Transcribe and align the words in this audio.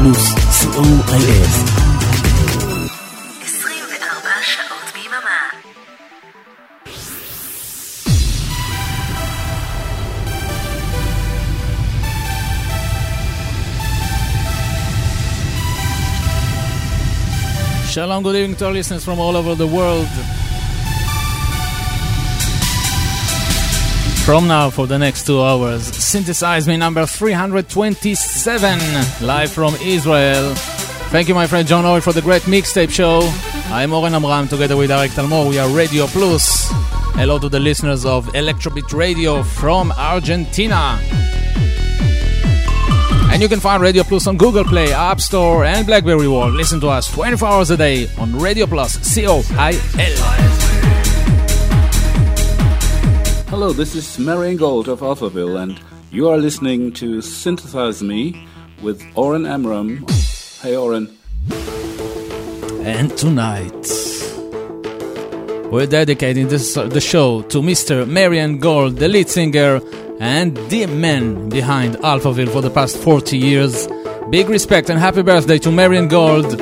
פלוס, 0.00 0.34
co.il 0.74 1.76
Shalom, 17.92 18.22
good 18.22 18.36
evening 18.36 18.56
to 18.56 18.66
our 18.66 18.72
listeners 18.72 19.04
from 19.06 19.18
all 19.18 19.36
over 19.36 19.54
the 19.54 19.66
world. 19.66 20.06
From 24.25 24.47
now 24.47 24.69
for 24.69 24.87
the 24.87 24.97
next 24.97 25.25
two 25.25 25.41
hours, 25.41 25.83
synthesize 25.83 26.67
me 26.67 26.77
number 26.77 27.05
327, 27.05 28.79
live 29.25 29.51
from 29.51 29.75
Israel. 29.81 30.53
Thank 31.11 31.27
you, 31.27 31.33
my 31.35 31.47
friend 31.47 31.67
John 31.67 31.85
Owen, 31.85 32.01
for 32.01 32.13
the 32.13 32.21
great 32.21 32.43
mixtape 32.43 32.91
show. 32.91 33.21
I'm 33.73 33.91
Oren 33.91 34.13
Amram, 34.13 34.47
together 34.47 34.77
with 34.77 34.89
Arik 34.89 35.09
Talmor. 35.09 35.49
We 35.49 35.57
are 35.59 35.67
Radio 35.69 36.05
Plus. 36.07 36.69
Hello 37.15 37.39
to 37.39 37.49
the 37.49 37.59
listeners 37.59 38.05
of 38.05 38.27
Electrobit 38.27 38.93
Radio 38.93 39.43
from 39.43 39.91
Argentina. 39.93 40.99
And 43.33 43.41
you 43.41 43.49
can 43.49 43.59
find 43.59 43.81
Radio 43.81 44.03
Plus 44.03 44.27
on 44.27 44.37
Google 44.37 44.63
Play, 44.63 44.93
App 44.93 45.19
Store, 45.19 45.65
and 45.65 45.85
Blackberry 45.85 46.27
World. 46.27 46.53
Listen 46.53 46.79
to 46.81 46.87
us 46.89 47.11
24 47.11 47.47
hours 47.49 47.71
a 47.71 47.77
day 47.77 48.07
on 48.17 48.37
Radio 48.37 48.65
Plus, 48.67 48.99
C-O-I-L. 49.01 50.60
Hello, 53.51 53.73
this 53.73 53.95
is 53.95 54.17
Marian 54.17 54.55
Gold 54.55 54.87
of 54.87 55.01
Alphaville, 55.01 55.61
and 55.61 55.77
you 56.09 56.29
are 56.29 56.37
listening 56.37 56.93
to 56.93 57.19
Synthesize 57.19 58.01
Me 58.01 58.47
with 58.81 59.03
Oren 59.13 59.45
Amram. 59.45 60.05
Hey, 60.61 60.77
Oren. 60.77 61.09
And 62.85 63.11
tonight, 63.17 63.87
we're 65.69 65.85
dedicating 65.85 66.47
this, 66.47 66.77
uh, 66.77 66.87
the 66.87 67.01
show 67.01 67.41
to 67.41 67.57
Mr. 67.57 68.07
Marian 68.07 68.59
Gold, 68.59 68.95
the 68.95 69.09
lead 69.09 69.27
singer 69.27 69.81
and 70.21 70.55
the 70.69 70.85
man 70.85 71.49
behind 71.49 71.95
Alphaville 71.97 72.53
for 72.53 72.61
the 72.61 72.69
past 72.69 72.95
40 72.99 73.37
years. 73.37 73.89
Big 74.29 74.47
respect 74.47 74.89
and 74.89 74.97
happy 74.97 75.23
birthday 75.23 75.57
to 75.57 75.71
Marian 75.71 76.07
Gold, 76.07 76.57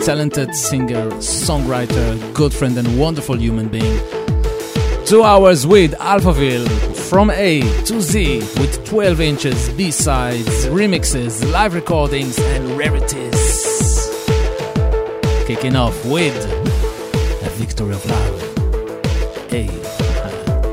talented 0.00 0.54
singer, 0.54 1.08
songwriter, 1.22 2.34
good 2.34 2.52
friend, 2.52 2.76
and 2.76 3.00
wonderful 3.00 3.36
human 3.36 3.68
being. 3.68 3.98
Two 5.08 5.22
hours 5.22 5.66
with 5.66 5.92
Alphaville 5.92 6.68
from 7.08 7.30
A 7.30 7.62
to 7.86 8.02
Z 8.02 8.40
with 8.58 8.84
12 8.84 9.22
inches, 9.22 9.70
B-sides, 9.70 10.66
remixes, 10.66 11.50
live 11.50 11.72
recordings, 11.72 12.38
and 12.38 12.76
rarities. 12.76 14.06
Kicking 15.46 15.76
off 15.76 16.04
with 16.04 16.36
A 17.42 17.48
Victory 17.54 17.94
of 17.94 18.04
Love. 18.04 18.42
A, 19.50 19.66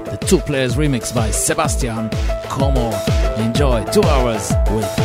the 0.04 0.18
two 0.28 0.40
players 0.40 0.76
remix 0.76 1.16
by 1.16 1.32
Sebastian 1.32 2.10
Komor. 2.50 2.94
Enjoy 3.38 3.86
two 3.86 4.04
hours 4.04 4.52
with 4.70 5.05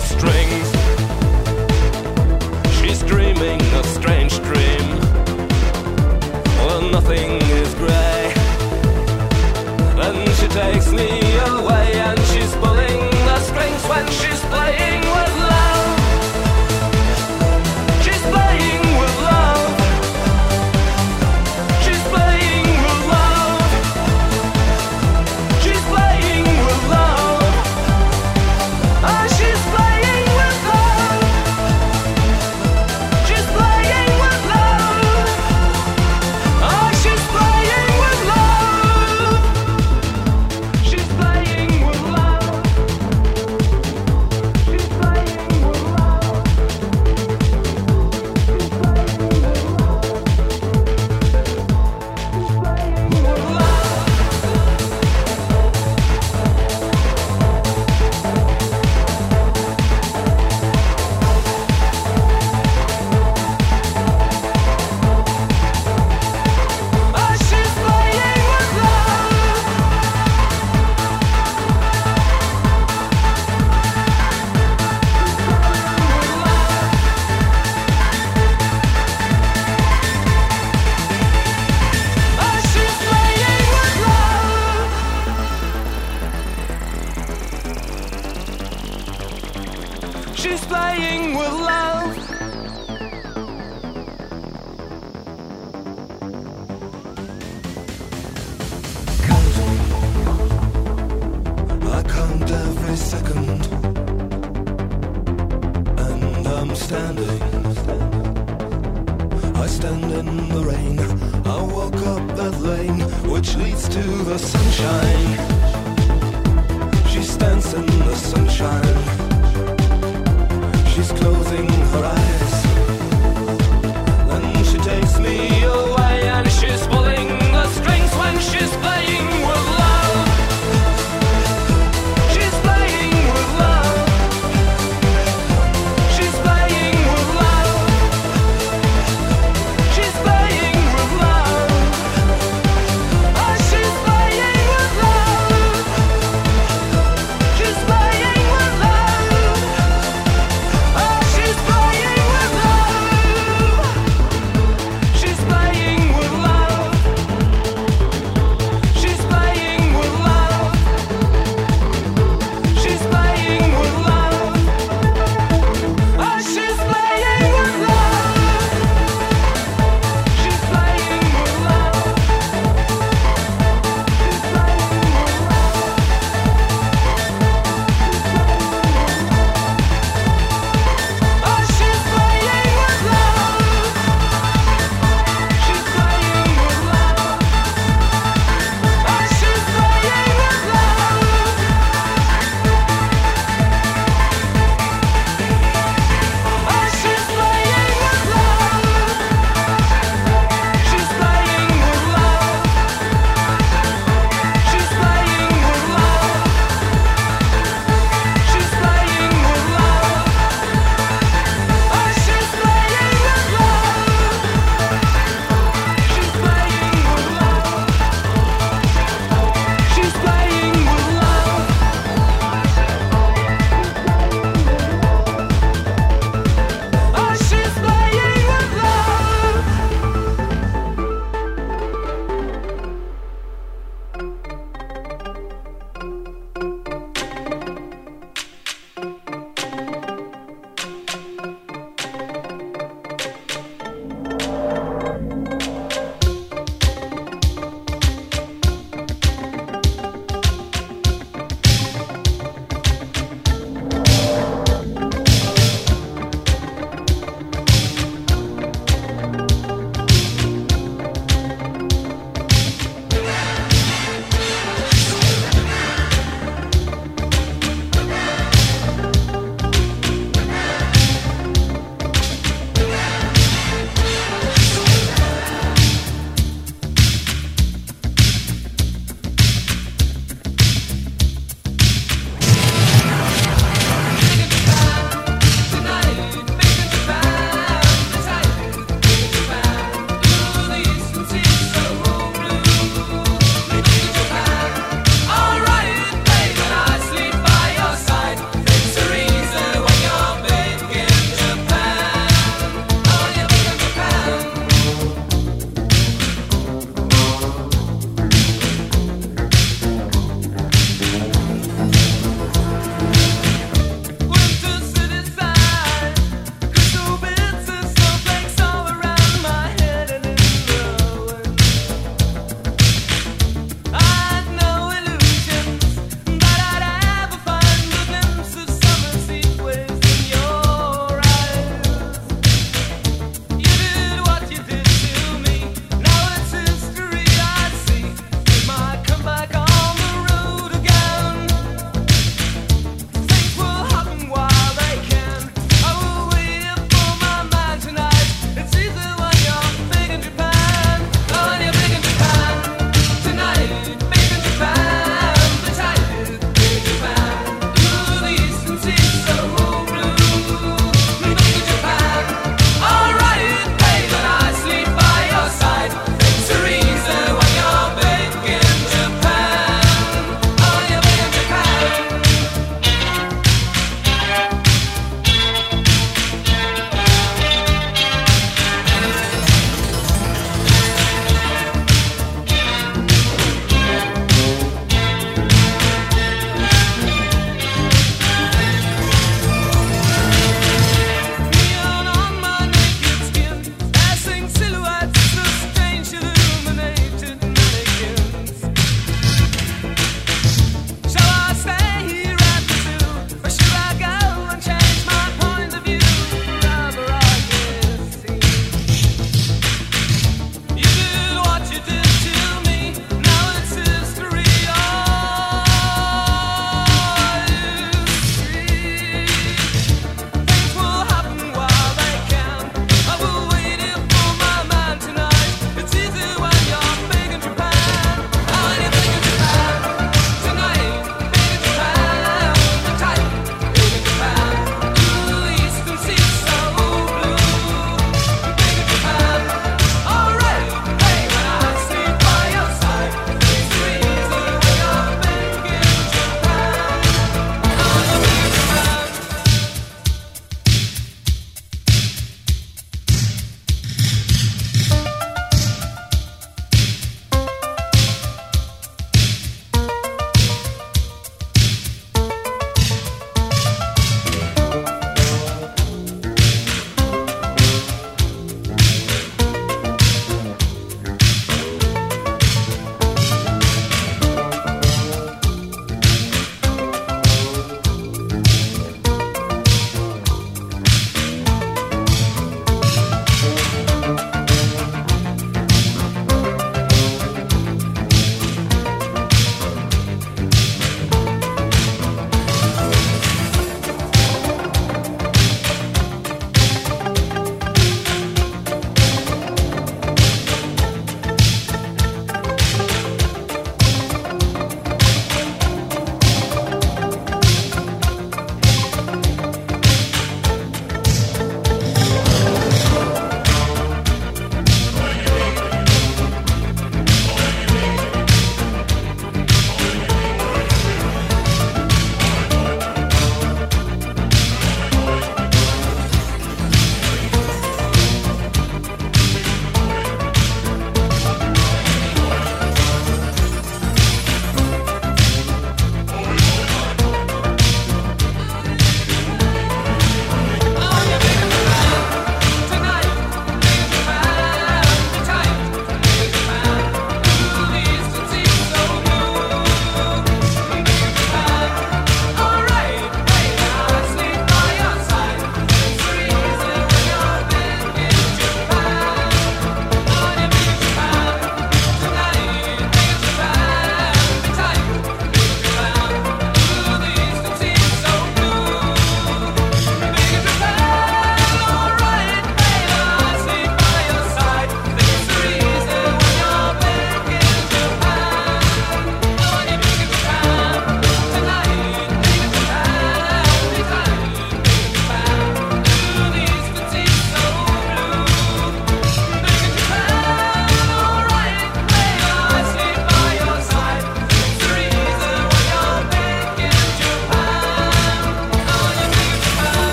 Strings. 0.00 0.70
She's 2.78 3.02
dreaming 3.02 3.60
a 3.60 3.84
strange 3.84 4.38
dream. 4.42 4.98
Well, 6.58 6.82
nothing 6.90 7.42
is 7.42 7.74
grey. 7.74 8.32
Then 9.96 10.26
she 10.36 10.48
takes 10.48 10.92
me 10.92 11.17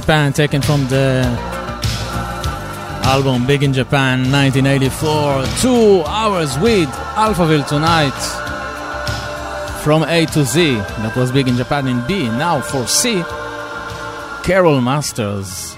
Japan, 0.00 0.32
taken 0.32 0.62
from 0.62 0.86
the 0.86 1.24
album 3.02 3.48
Big 3.48 3.64
in 3.64 3.72
Japan 3.72 4.30
1984. 4.30 5.44
Two 5.60 6.04
hours 6.06 6.56
with 6.58 6.88
Alphaville 7.16 7.66
tonight 7.66 8.14
from 9.82 10.04
A 10.04 10.24
to 10.26 10.44
Z. 10.44 10.76
That 11.02 11.16
was 11.16 11.32
Big 11.32 11.48
in 11.48 11.56
Japan 11.56 11.88
in 11.88 12.06
B. 12.06 12.28
Now 12.28 12.60
for 12.60 12.86
C, 12.86 13.24
Carol 14.44 14.80
Masters 14.80 15.76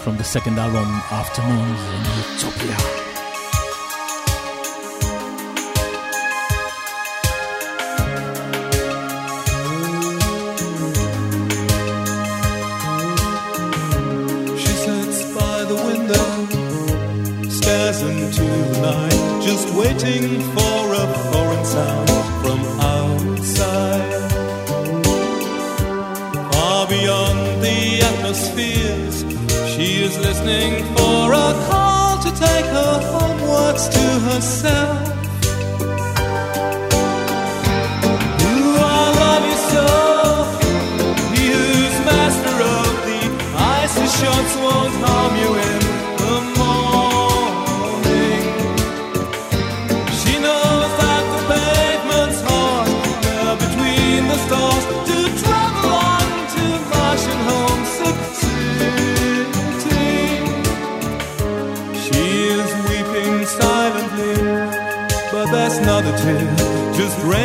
from 0.00 0.18
the 0.18 0.24
second 0.24 0.58
album 0.58 0.88
Afternoons 1.10 1.80
in 1.94 2.02
Utopia. 2.34 2.97
Waiting 19.78 20.40
for 20.54 20.92
a 20.92 21.06
foreign 21.32 21.64
sound 21.64 22.10
from 22.42 22.60
outside. 22.80 24.30
Far 26.52 26.88
beyond 26.88 27.62
the 27.62 28.00
atmospheres, 28.10 29.16
she 29.72 30.02
is 30.02 30.18
listening 30.18 30.84
for 30.96 31.32
a 31.32 31.50
call 31.68 32.18
to 32.18 32.30
take 32.30 32.66
her 32.66 33.00
homewards 33.12 33.88
to 33.88 34.04
herself. 34.30 35.07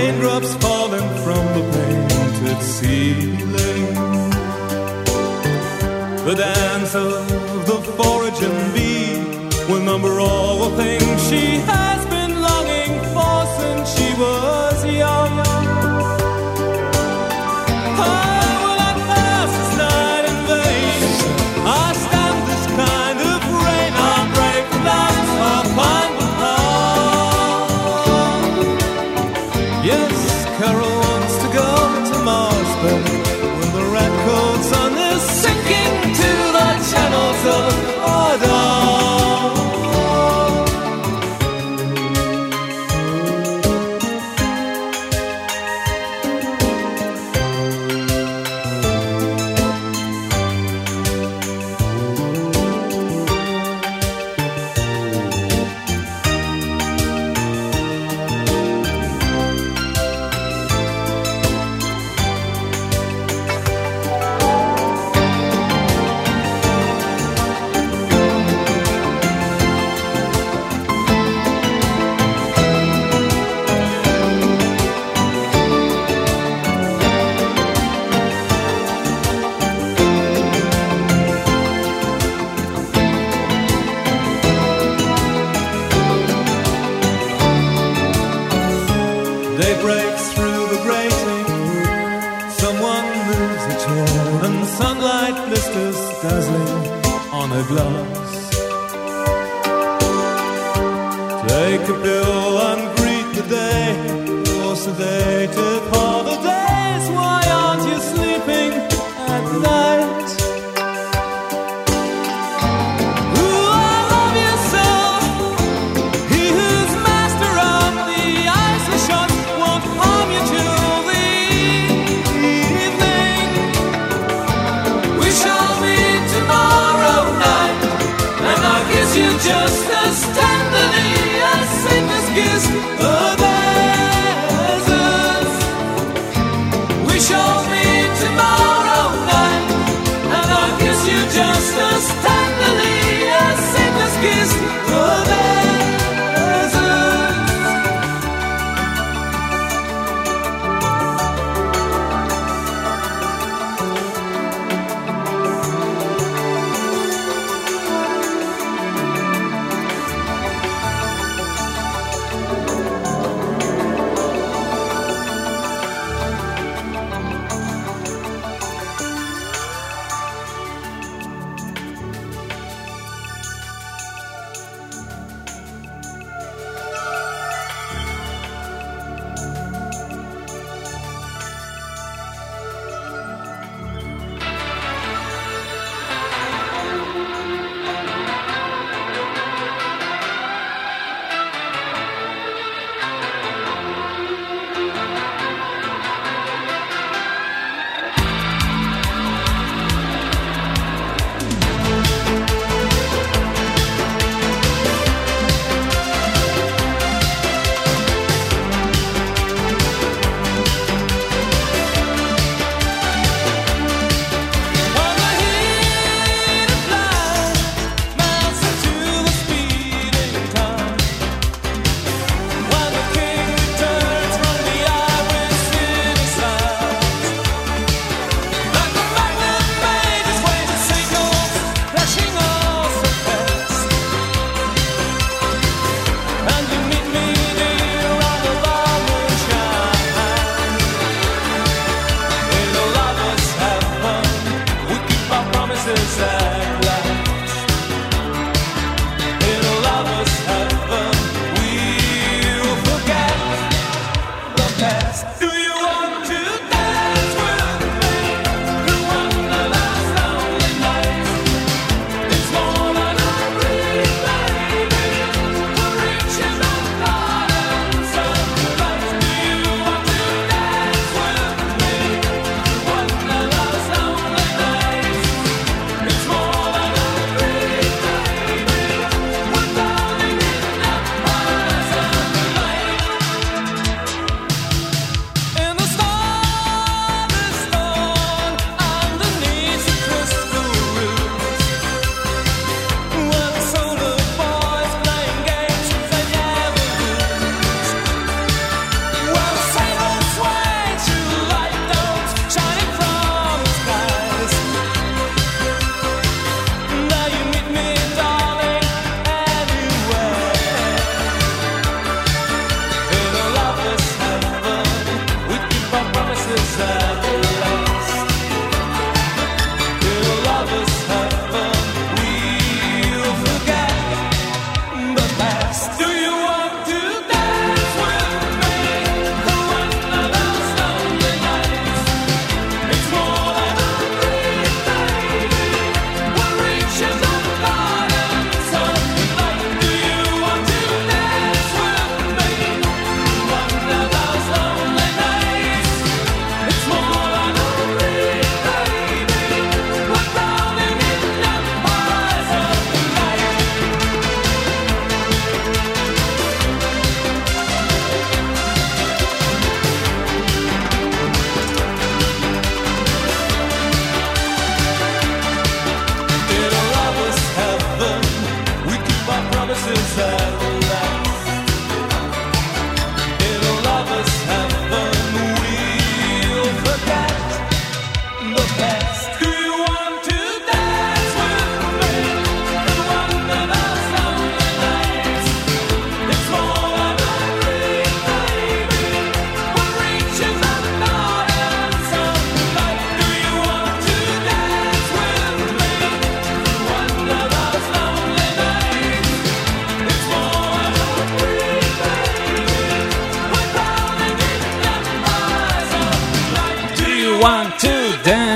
Raindrops 0.03 0.53
falling 0.55 1.10
from 1.24 1.43
the 1.55 1.63
painted 1.74 2.62
ceiling. 2.62 3.86
The 6.25 6.36
dance 6.36 6.95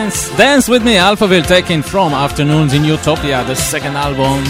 Dance, 0.08 0.38
Dance 0.38 0.70
With 0.70 0.86
Me, 0.86 0.96
Alphaville 0.96 1.46
taken 1.46 1.82
from 1.82 2.14
Afternoons 2.14 2.74
in 2.74 2.86
Utopia, 2.86 3.44
the 3.44 3.56
second 3.56 3.98
album, 3.98 4.42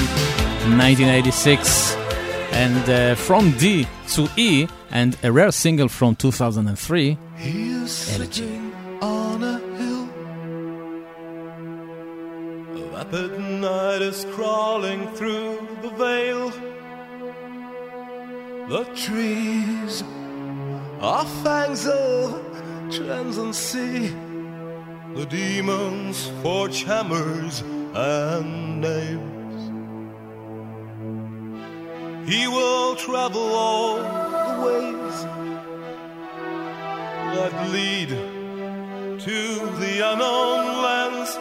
1986. 0.78 1.96
And 2.52 2.88
uh, 2.88 3.16
from 3.16 3.50
D 3.58 3.88
to 4.10 4.30
E, 4.38 4.68
and 4.92 5.18
a 5.24 5.32
rare 5.32 5.52
single 5.52 5.88
from 5.88 6.16
2003, 6.16 7.18
he 7.38 7.70
is 7.72 8.16
Elegy. 8.16 8.46
on 9.02 9.44
a 9.44 9.58
hill. 9.78 10.10
a 12.76 12.90
vapid 12.92 13.40
night 13.40 14.04
is 14.04 14.28
crawling 14.34 15.08
through 15.16 15.58
the 15.82 15.90
veil. 15.90 16.52
The 18.70 18.84
trees 18.94 20.04
are 21.02 21.26
fangs 21.44 21.88
of 21.88 22.44
transient 22.92 23.56
sea. 23.56 24.14
The 25.18 25.26
demons 25.26 26.30
forge 26.44 26.84
hammers 26.84 27.62
and 27.96 28.82
nails. 28.82 29.62
He 32.30 32.48
will 32.48 32.96
travel 32.96 33.42
all 33.42 33.98
the 33.98 34.62
ways 34.64 35.24
that 37.34 37.52
lead 37.72 38.10
to 38.10 39.40
the 39.82 40.08
unknown 40.12 40.84
lands. 40.86 41.36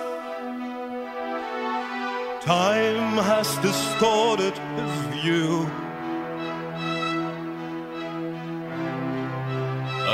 Time 2.46 3.18
has 3.24 3.58
distorted 3.58 4.56
his 4.56 5.20
view. 5.20 5.70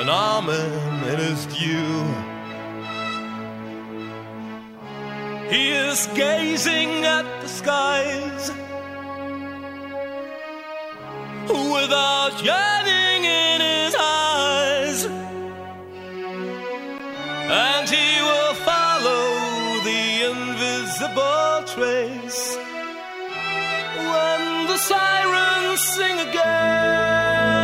An 0.00 0.08
amen, 0.08 1.04
it 1.14 1.20
is 1.20 1.46
due. 1.46 2.31
He 5.52 5.68
is 5.68 6.08
gazing 6.14 7.04
at 7.04 7.26
the 7.42 7.46
skies. 7.46 8.50
Without 11.46 12.34
yearning 12.42 13.24
in 13.24 13.60
his 13.60 13.94
eyes, 14.00 15.04
and 17.68 17.86
he 17.86 18.08
will 18.28 18.54
follow 18.64 19.26
the 19.88 20.04
invisible 20.32 21.52
trace. 21.74 22.56
When 24.10 24.66
the 24.68 24.78
sirens 24.78 25.80
sing 25.82 26.18
again. 26.30 27.61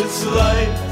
its 0.00 0.24
light. 0.26 0.87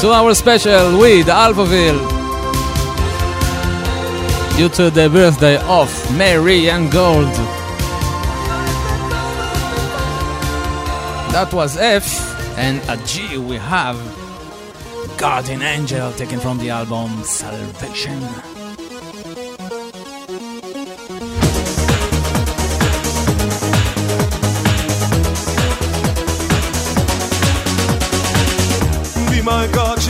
To 0.01 0.12
our 0.12 0.36
special 0.36 0.99
with 0.99 1.25
Alphaville 1.25 1.97
due 4.58 4.69
to 4.69 4.91
the 4.91 5.10
birthday 5.10 5.58
of 5.63 5.89
Marian 6.15 6.91
Gold. 6.91 7.34
That 11.34 11.51
was 11.51 11.77
F, 11.77 12.06
and 12.60 12.79
at 12.88 13.03
G 13.08 13.39
we 13.39 13.56
have 13.56 13.97
Guardian 15.17 15.63
Angel 15.63 16.12
taken 16.12 16.39
from 16.39 16.60
the 16.60 16.69
album 16.69 17.23
Salvation. 17.23 18.21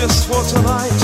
just 0.07 0.27
for 0.27 0.43
tonight. 0.43 1.02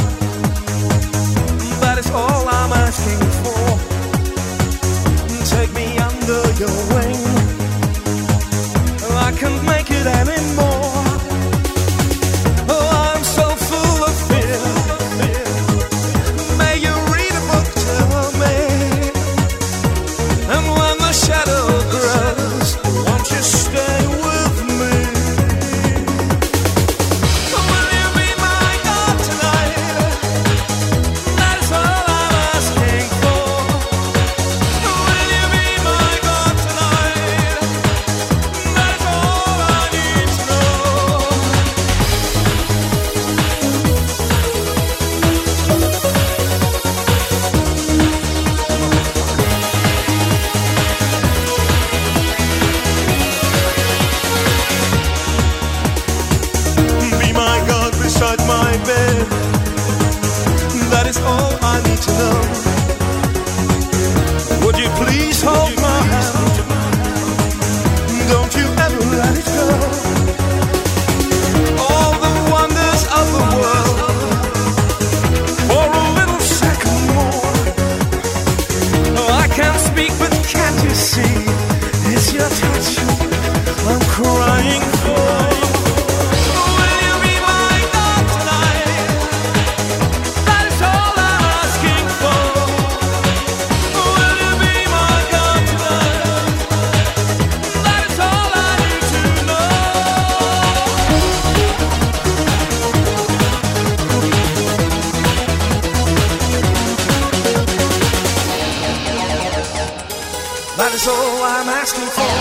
That 110.80 110.94
is 110.94 111.08
all 111.10 111.44
I'm 111.44 111.68
asking 111.68 112.08
for. 112.08 112.34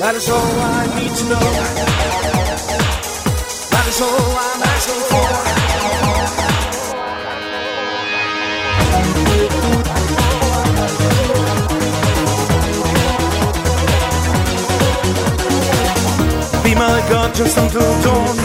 That 0.00 0.14
is 0.16 0.28
all 0.28 0.36
I 0.36 0.86
need 0.98 1.14
to 1.14 1.24
know. 1.30 1.38
That 3.70 3.86
is 3.86 4.00
all 4.02 4.34
I'm 4.42 4.62
asking 4.74 5.02
for. 5.10 5.28
Be 16.64 16.74
my 16.74 16.98
God 17.08 17.32
just 17.32 17.56
until 17.58 18.02
dawn 18.02 18.36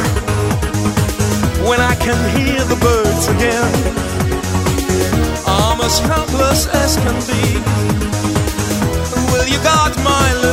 when 1.67 1.79
I 1.81 1.95
can 1.95 2.37
hear 2.37 2.63
the 2.65 2.75
birds 2.75 3.27
again 3.29 4.18
as 5.89 5.99
helpless 5.99 6.67
as 6.67 6.97
can 6.97 7.17
be. 7.29 7.41
Will 9.31 9.47
you 9.47 9.59
guard 9.63 9.95
my 10.03 10.33
love? 10.33 10.48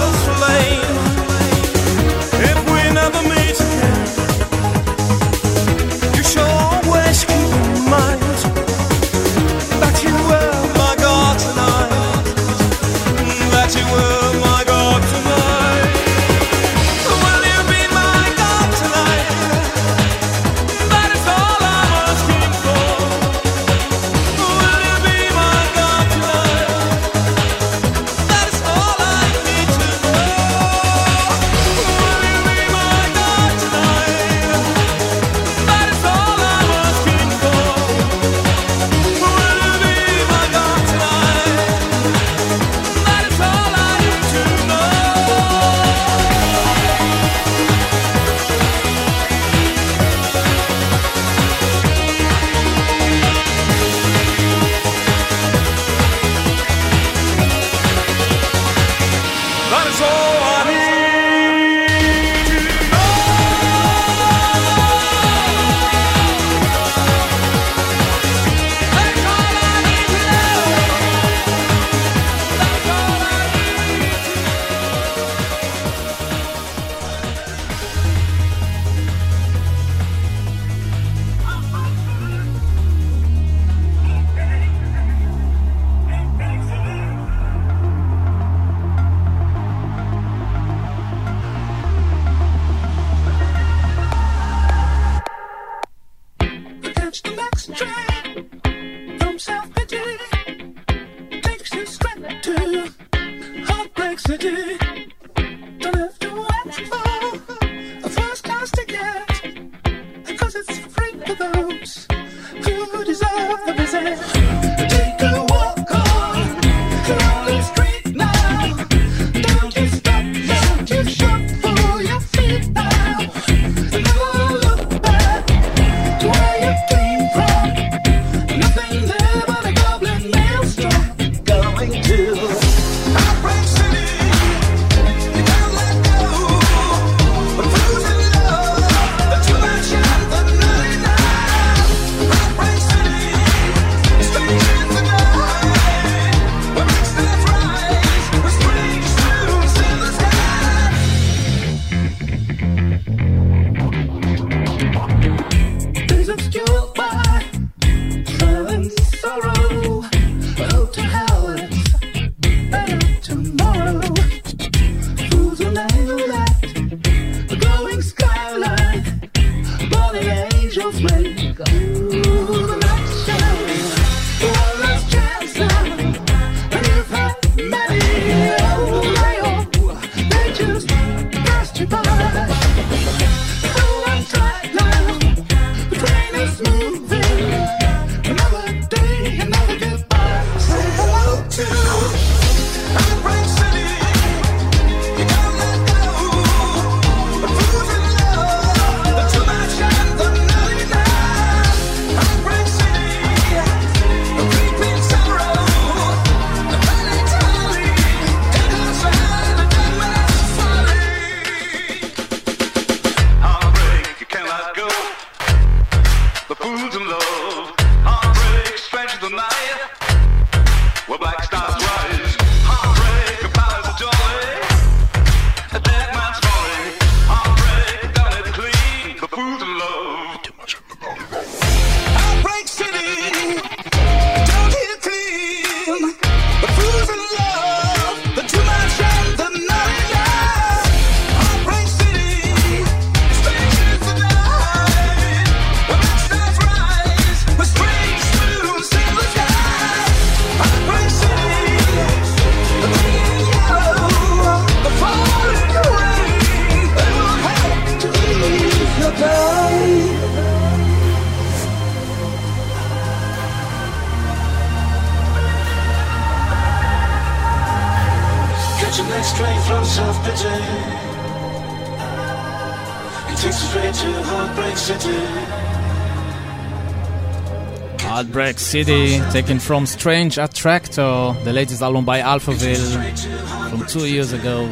City, 278.67 279.21
taken 279.31 279.61
from 279.61 279.87
Strange 279.87 280.39
Attractor, 280.39 281.37
the 281.45 281.53
latest 281.53 281.83
album 281.83 282.05
by 282.05 282.21
Alphaville 282.21 283.71
from 283.71 283.87
two 283.87 284.07
years 284.07 284.33
ago. 284.33 284.69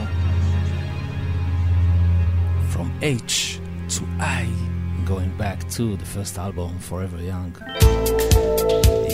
From 2.71 2.93
H 3.03 3.61
to 3.91 4.05
I, 4.19 4.49
going 5.05 5.31
back 5.37 5.69
to 5.71 5.97
the 5.97 6.05
first 6.05 6.37
album, 6.39 6.77
Forever 6.81 7.23
Young. 7.23 7.55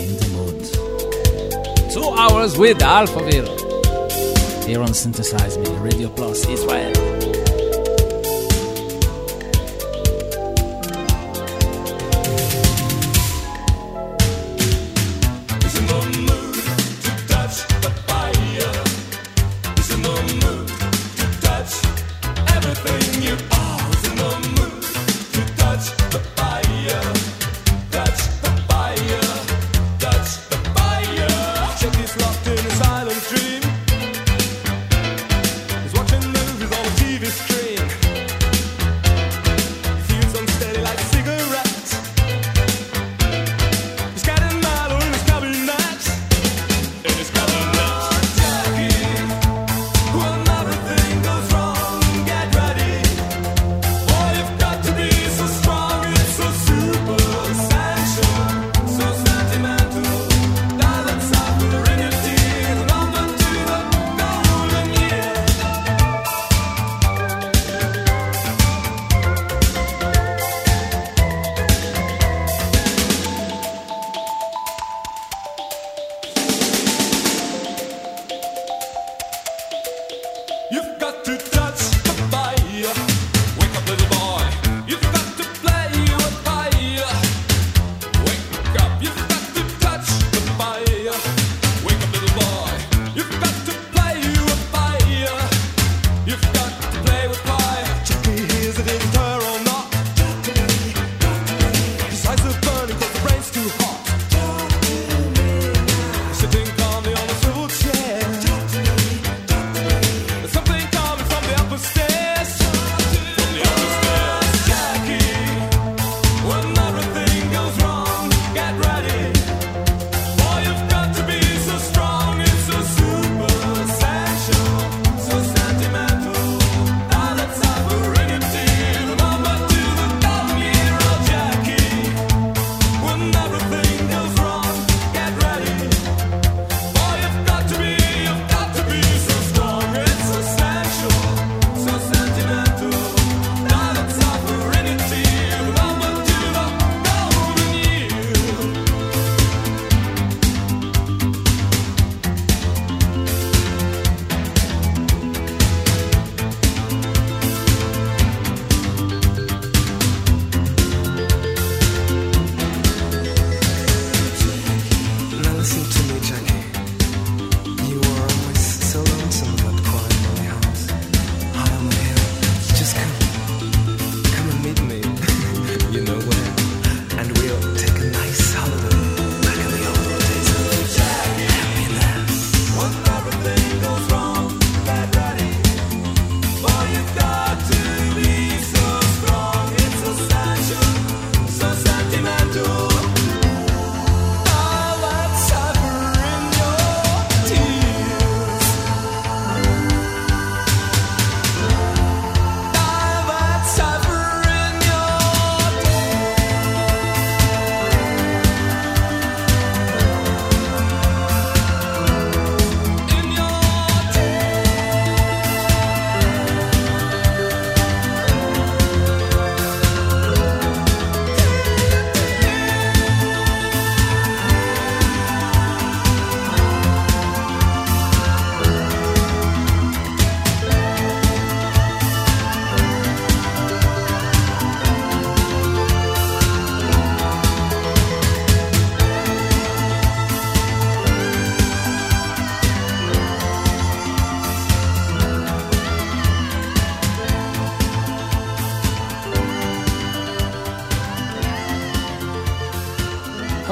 In 0.01 0.17
the 0.17 0.29
mood. 0.33 1.93
Two 1.93 2.09
hours 2.19 2.57
with 2.57 2.79
Alphaville. 2.79 4.65
Here 4.65 4.81
on 4.81 4.95
Synthesize 4.95 5.59
Me, 5.59 5.69
Radio 5.77 6.09
Plus 6.09 6.49
Israel. 6.49 7.30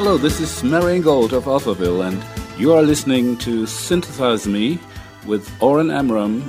Hello, 0.09 0.17
this 0.17 0.41
is 0.41 0.65
Marian 0.65 1.03
Gold 1.03 1.35
of 1.35 1.45
Alphaville, 1.45 2.09
and 2.09 2.25
you 2.59 2.73
are 2.73 2.81
listening 2.81 3.37
to 3.45 3.67
Synthesize 3.67 4.49
Me 4.49 4.81
with 5.27 5.47
Oren 5.61 5.91
Amram 5.91 6.49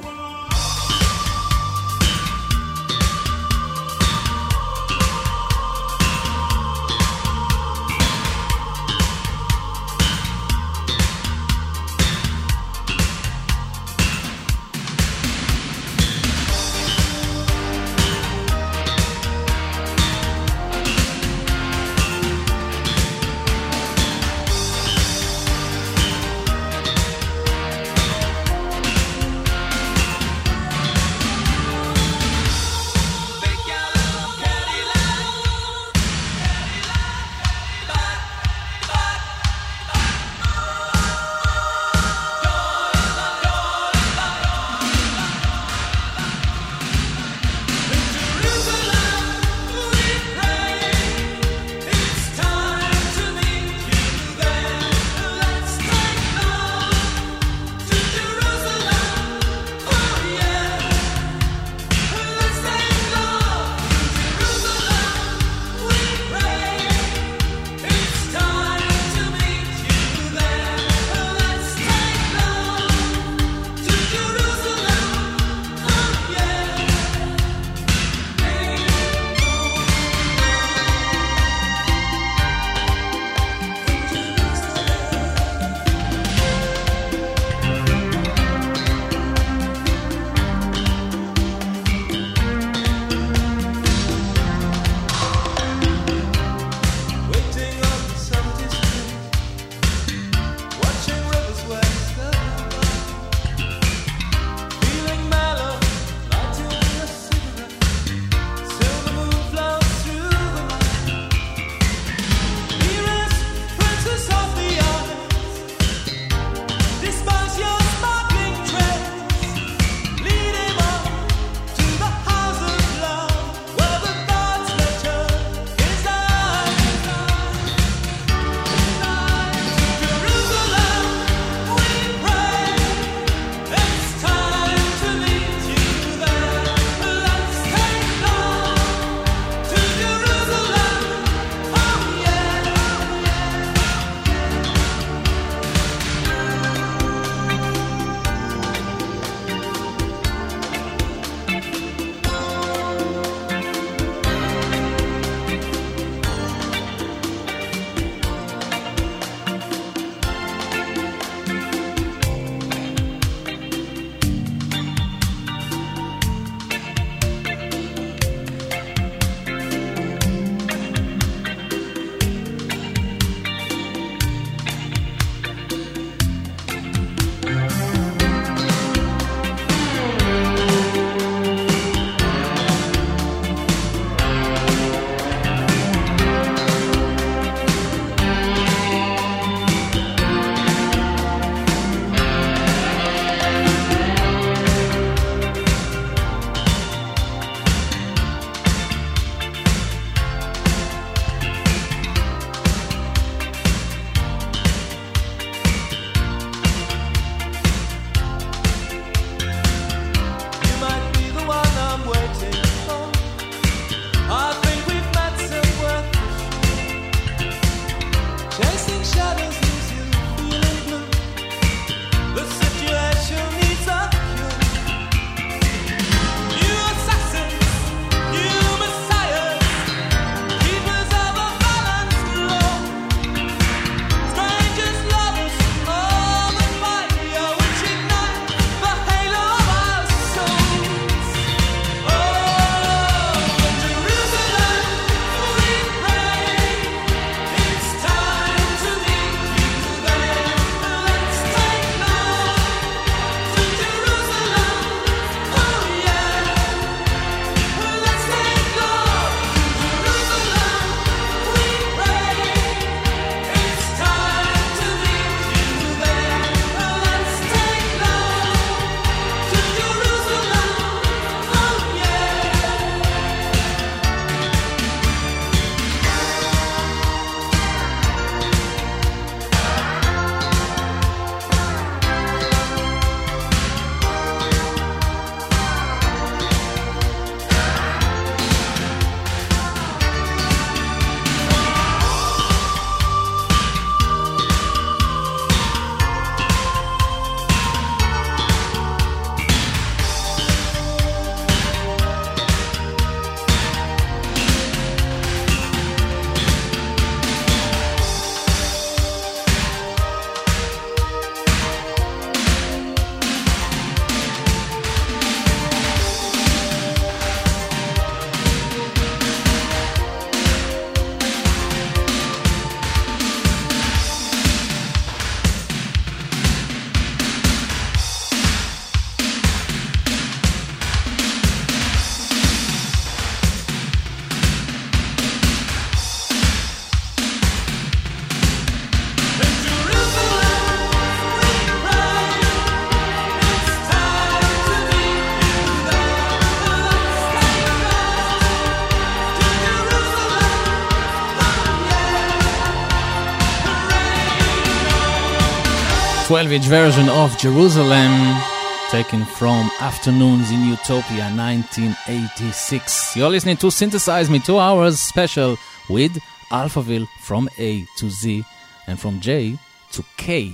12 356.40 356.54
inch 356.54 356.66
version 356.68 357.10
of 357.10 357.38
Jerusalem, 357.38 358.42
taken 358.90 359.26
from 359.26 359.70
Afternoons 359.82 360.50
in 360.52 360.64
Utopia 360.64 361.28
1986. 361.36 363.18
You're 363.18 363.30
listening 363.30 363.58
to 363.58 363.70
Synthesize 363.70 364.30
Me, 364.30 364.40
two 364.40 364.58
hours 364.58 365.02
special 365.02 365.58
with 365.90 366.18
Alphaville 366.50 367.10
from 367.24 367.50
A 367.60 367.86
to 367.98 368.10
Z 368.10 368.46
and 368.88 368.98
from 368.98 369.20
J 369.20 369.60
to 369.92 370.06
K, 370.16 370.54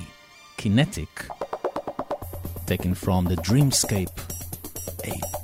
Kinetic, 0.57 1.27
taken 2.65 2.95
from 2.95 3.25
the 3.25 3.35
Dreamscape 3.35 4.09
8. 5.03 5.34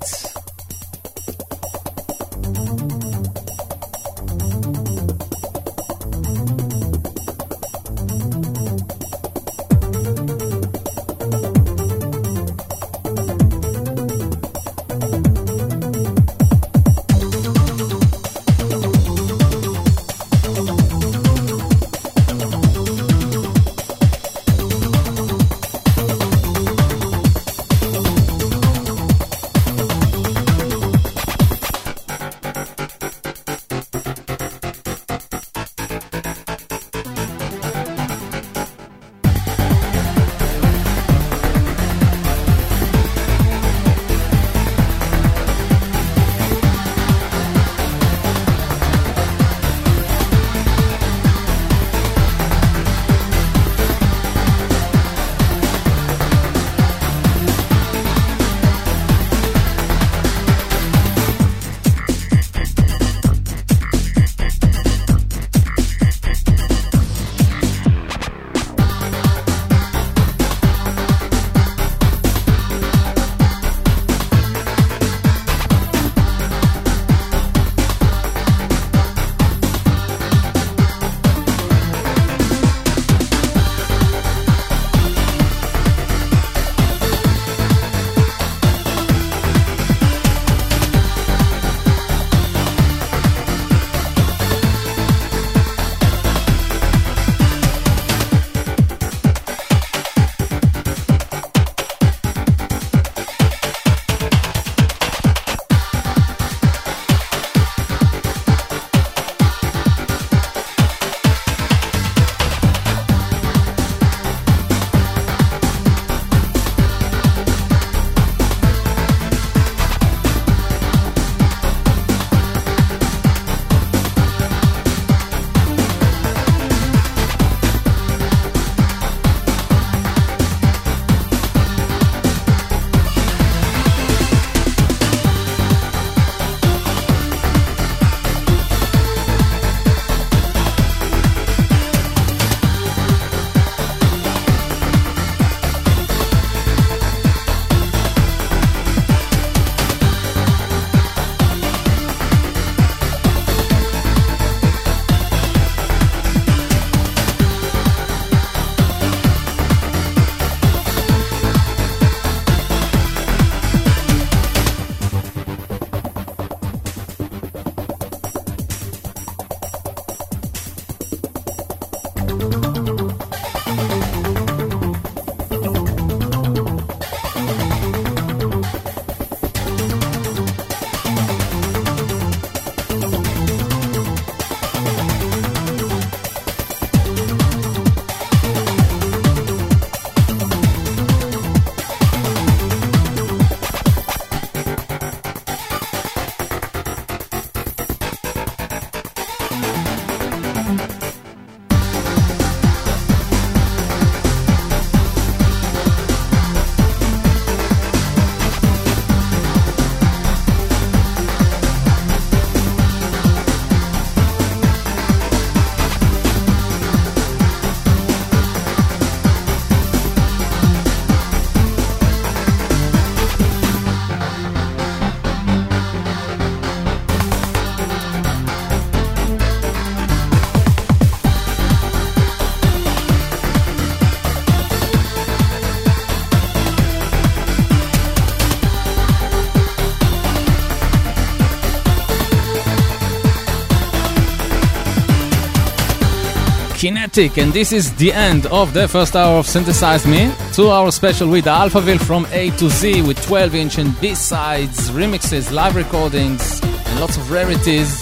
Kinetic, 246.92 247.38
and 247.38 247.54
this 247.54 247.72
is 247.72 247.96
the 247.96 248.12
end 248.12 248.48
of 248.48 248.74
the 248.74 248.86
first 248.86 249.16
hour 249.16 249.40
of 249.40 249.48
Synthesize 249.48 250.06
Me. 250.06 250.30
Two 250.52 250.70
hour 250.70 250.92
special 250.92 251.30
with 251.30 251.46
Alphaville 251.46 252.02
from 252.02 252.28
A 252.34 252.50
to 252.58 252.70
Z 252.70 253.04
with 253.04 253.18
12 253.26 253.56
inch 253.56 253.78
and 253.78 253.98
B 254.02 254.14
sides, 254.14 254.90
remixes, 254.90 255.54
live 255.54 255.78
recordings, 255.78 256.62
and 256.62 257.00
lots 257.00 257.16
of 257.16 257.32
rarities. 257.32 257.98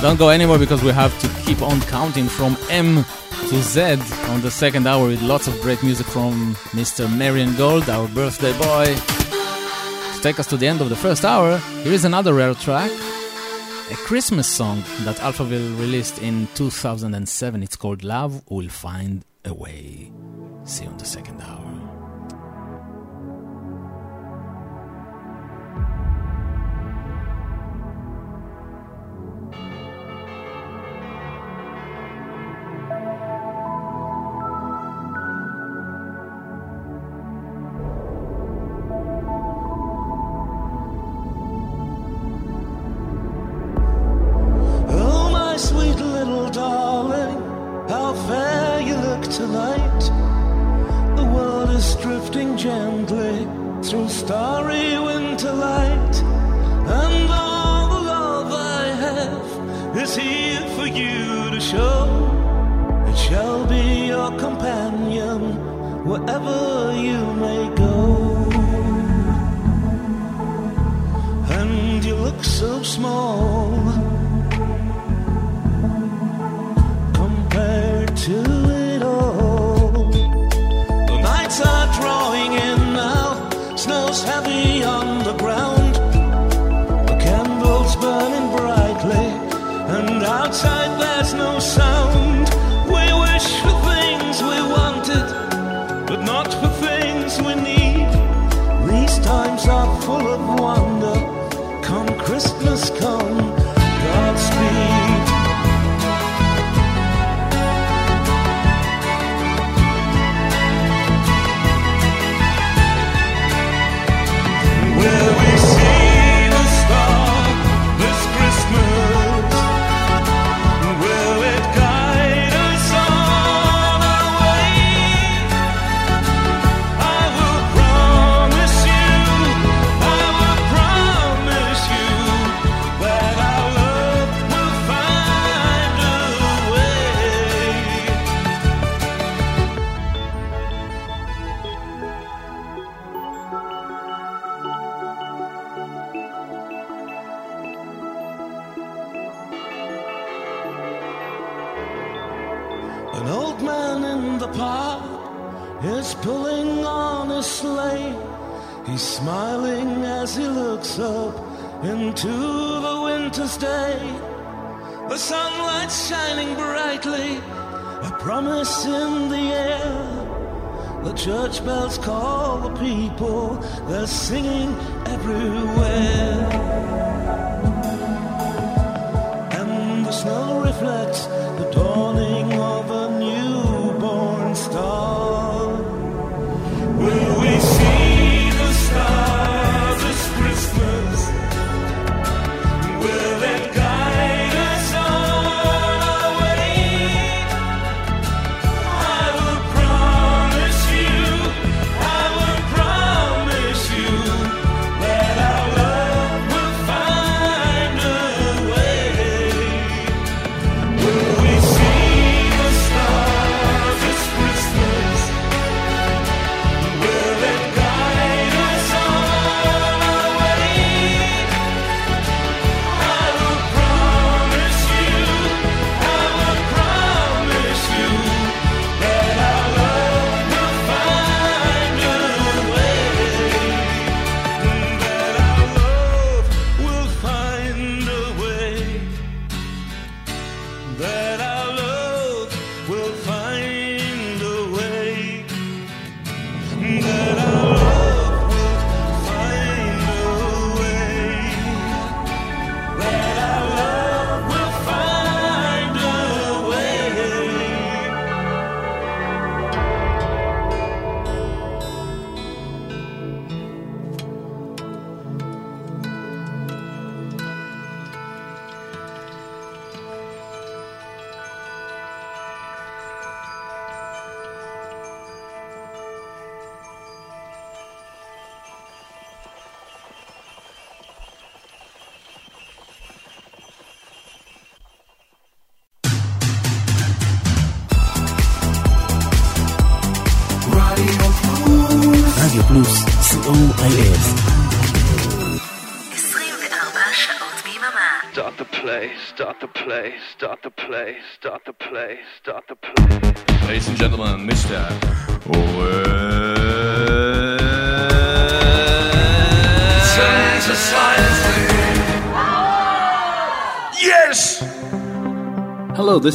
Don't 0.00 0.20
go 0.20 0.28
anywhere 0.28 0.56
because 0.56 0.84
we 0.84 0.92
have 0.92 1.18
to 1.18 1.28
keep 1.44 1.60
on 1.62 1.80
counting 1.80 2.28
from 2.28 2.56
M 2.70 3.04
to 3.48 3.56
Z 3.60 3.98
on 4.30 4.40
the 4.40 4.52
second 4.52 4.86
hour 4.86 5.08
with 5.08 5.20
lots 5.20 5.48
of 5.48 5.60
great 5.60 5.82
music 5.82 6.06
from 6.06 6.54
Mr. 6.78 7.12
Marian 7.12 7.56
Gold, 7.56 7.90
our 7.90 8.06
birthday 8.06 8.56
boy. 8.56 8.86
To 10.14 10.22
take 10.22 10.38
us 10.38 10.46
to 10.46 10.56
the 10.56 10.68
end 10.68 10.80
of 10.80 10.90
the 10.90 10.96
first 10.96 11.24
hour, 11.24 11.58
here 11.82 11.92
is 11.92 12.04
another 12.04 12.34
rare 12.34 12.54
track 12.54 12.92
a 13.90 13.94
Christmas 13.94 14.48
song 14.48 14.82
that 15.04 15.16
Alphaville 15.16 15.78
released 15.78 16.20
in 16.20 16.48
2007. 16.54 17.62
It's 17.62 17.76
called 17.76 18.02
Love 18.02 18.42
Will 18.50 18.68
Find 18.68 19.24
a 19.44 19.54
Way. 19.54 20.10
See 20.64 20.84
you 20.84 20.90
in 20.90 20.96
the 20.96 21.04
second 21.04 21.40
hour. 21.40 21.65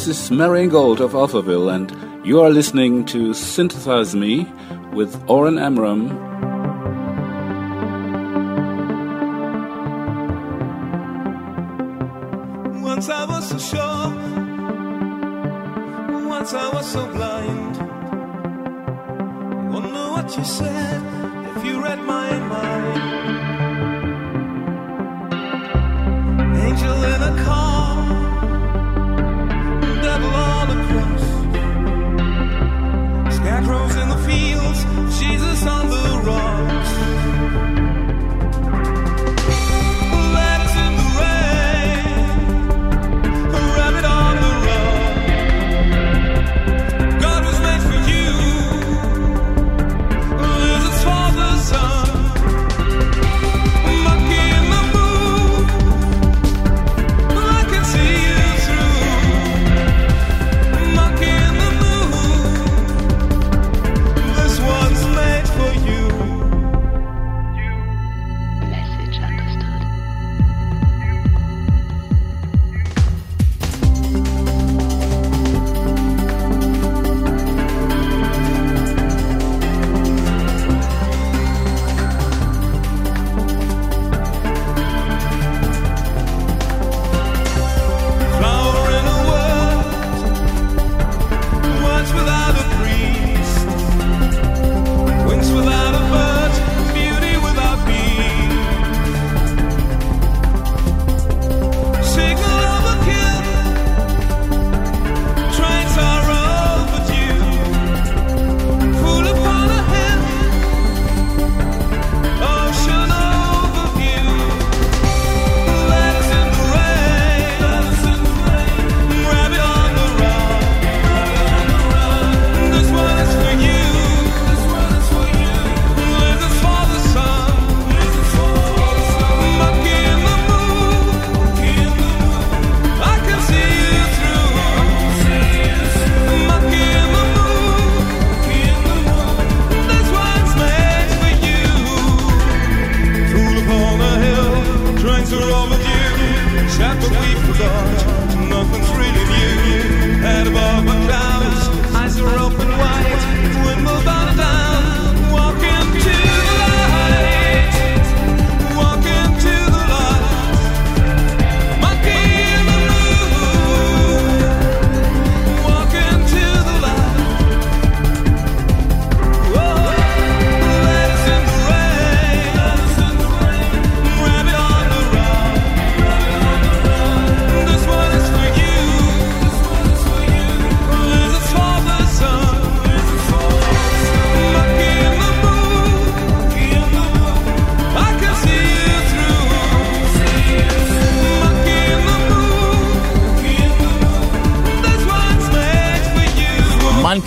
This 0.04 0.20
is 0.22 0.30
Marian 0.32 0.68
Gold 0.68 1.00
of 1.00 1.12
Alphaville, 1.12 1.72
and 1.72 2.26
You 2.26 2.40
are 2.40 2.50
listening 2.50 3.04
to 3.04 3.32
Synthesize 3.32 4.16
Me 4.16 4.48
with 4.92 5.14
Oren 5.30 5.60
Amram. 5.60 6.08
Once 12.82 13.08
I 13.08 13.24
was 13.26 13.48
so 13.48 13.58
sure, 13.58 14.10
once 16.28 16.52
I 16.52 16.68
was 16.74 16.86
so 16.90 17.06
blind. 17.12 17.76
Wonder 19.72 20.06
what 20.14 20.36
you 20.36 20.44
said 20.44 21.00
if 21.56 21.64
you 21.64 21.80
read 21.80 22.00
my 22.00 22.38
mind. 22.54 22.98
Angel 26.56 27.04
in 27.04 27.22
a 27.22 27.44
car, 27.44 27.71
Jesus 35.22 35.66
on 35.66 35.88
the 35.88 36.22
rocks. 36.26 36.51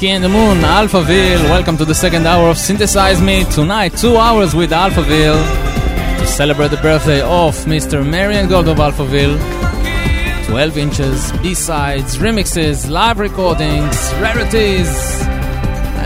Monkey 0.05 0.13
and 0.13 0.23
the 0.23 0.29
Moon, 0.29 0.59
Alphaville. 0.59 1.49
Welcome 1.49 1.77
to 1.77 1.85
the 1.85 1.95
second 1.95 2.27
hour 2.27 2.49
of 2.49 2.59
Synthesize 2.59 3.19
Me. 3.21 3.43
Tonight, 3.45 3.97
two 3.97 4.17
hours 4.17 4.53
with 4.53 4.69
Alphaville 4.69 5.41
to 6.19 6.27
celebrate 6.27 6.69
the 6.69 6.77
birthday 6.77 7.21
of 7.21 7.55
Mr. 7.65 8.07
Marian 8.07 8.47
Gold 8.47 8.67
of 8.67 8.77
Alphaville. 8.77 9.35
12 10.45 10.77
inches, 10.77 11.31
B-sides, 11.41 12.17
remixes, 12.17 12.87
live 12.87 13.17
recordings, 13.17 13.95
rarities, 14.21 14.91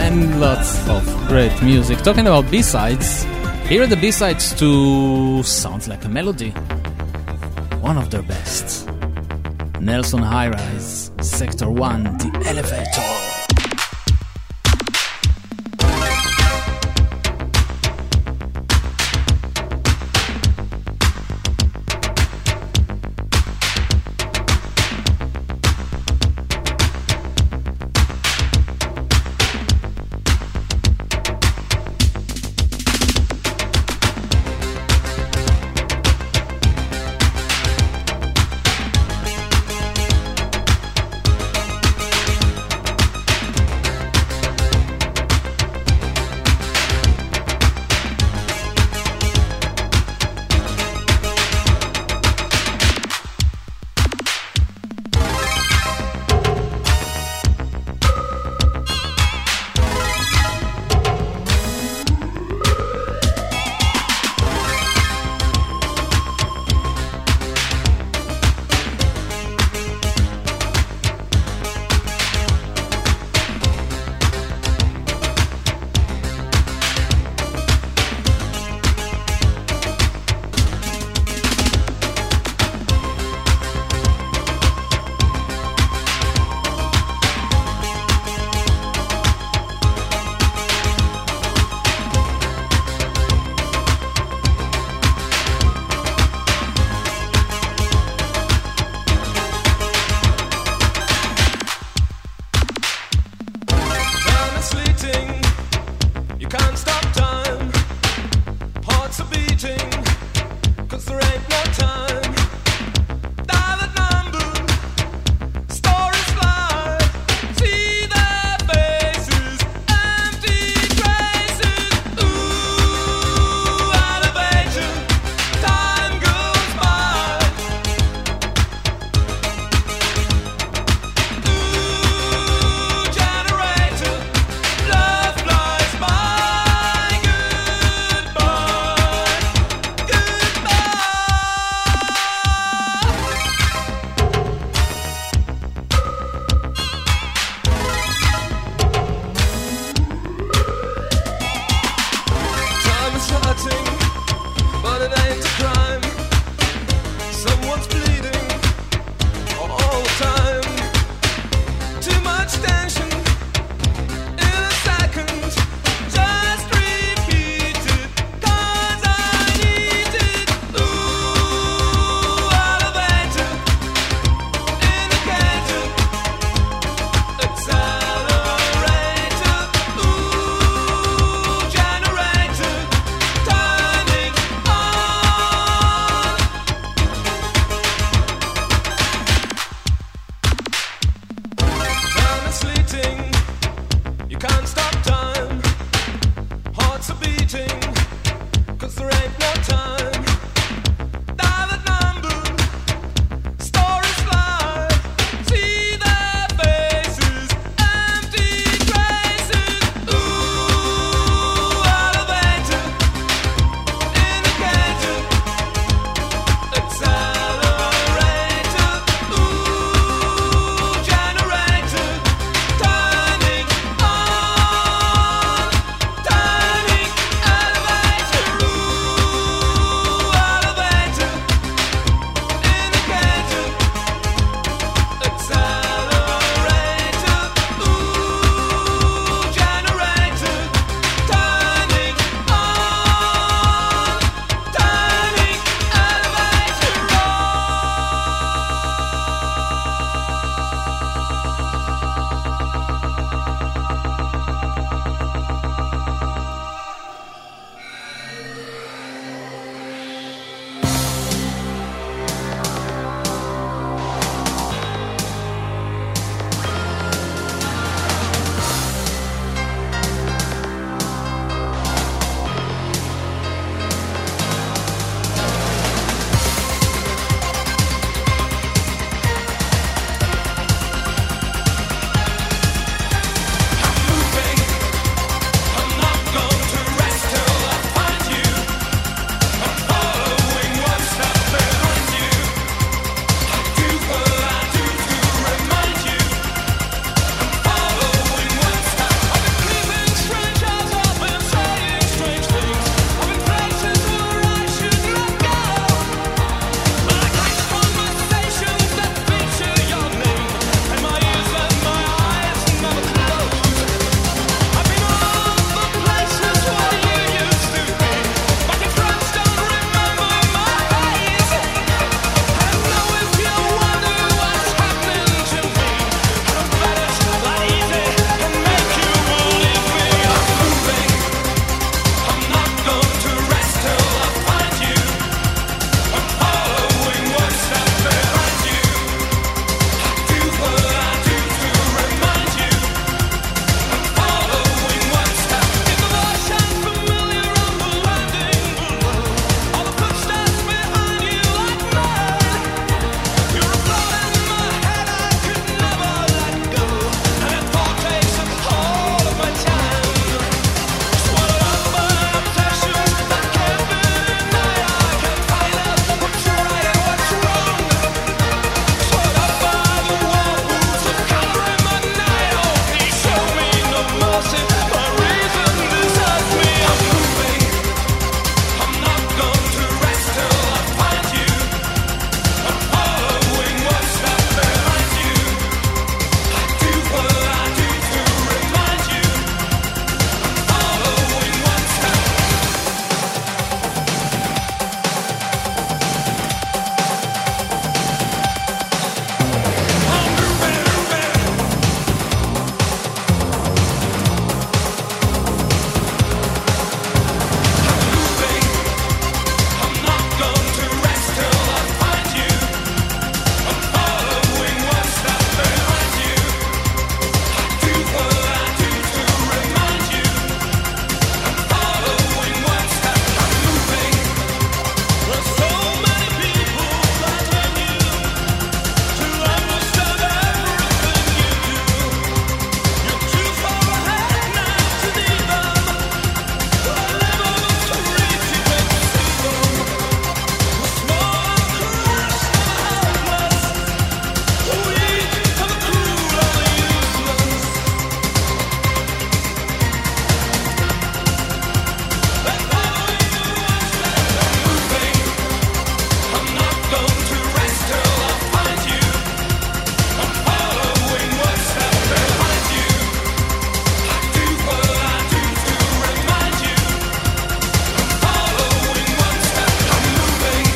and 0.05 0.39
lots 0.39 0.87
of 0.87 1.03
great 1.27 1.61
music. 1.61 1.97
Talking 2.01 2.27
about 2.27 2.49
B-sides, 2.49 3.23
here 3.67 3.83
are 3.83 3.87
the 3.87 3.97
B-sides 3.97 4.53
to 4.59 5.43
Sounds 5.43 5.89
Like 5.89 6.05
a 6.05 6.09
Melody. 6.09 6.51
One 7.81 7.97
of 7.97 8.09
their 8.11 8.23
best. 8.23 8.87
Nelson 9.81 10.21
High 10.21 10.47
Rise, 10.47 11.11
Sector 11.19 11.69
1, 11.69 12.03
The 12.03 12.43
Elevator. 12.45 13.18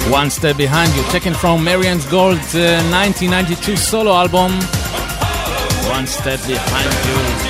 One 0.09 0.29
Step 0.29 0.57
Behind 0.57 0.93
You, 0.95 1.03
taken 1.03 1.33
from 1.33 1.63
Marianne's 1.63 2.05
Gold 2.05 2.37
uh, 2.37 2.83
1992 2.91 3.77
solo 3.77 4.11
album. 4.11 4.51
One 5.89 6.05
Step 6.07 6.39
Behind 6.45 6.91
You. 7.07 7.43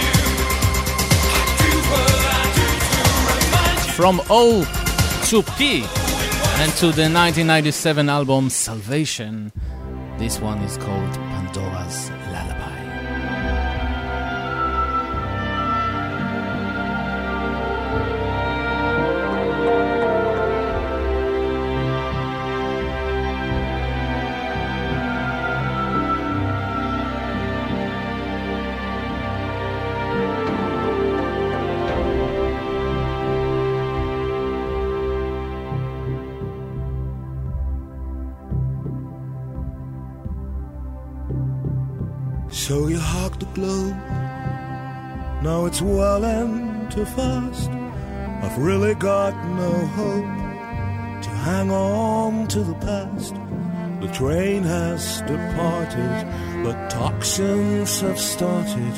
From 3.93 4.21
O 4.29 4.63
to 5.29 5.41
P 5.57 5.83
and 6.61 6.71
to 6.73 6.91
the 6.91 7.09
1997 7.09 8.07
album 8.07 8.49
Salvation. 8.49 9.51
This 10.17 10.39
one 10.39 10.59
is 10.59 10.77
called 10.77 11.13
Pandora's 11.13 12.11
globe. 43.53 43.95
Now 45.43 45.65
it's 45.65 45.81
well 45.81 46.23
and 46.23 46.91
too 46.91 47.05
fast. 47.05 47.69
I've 47.69 48.57
really 48.57 48.95
got 48.95 49.33
no 49.55 49.71
hope 49.71 51.23
to 51.23 51.29
hang 51.29 51.71
on 51.71 52.47
to 52.49 52.59
the 52.63 52.75
past. 52.75 53.35
The 54.01 54.09
train 54.11 54.63
has 54.63 55.21
departed, 55.21 56.27
but 56.63 56.89
toxins 56.89 58.01
have 58.01 58.19
started 58.19 58.95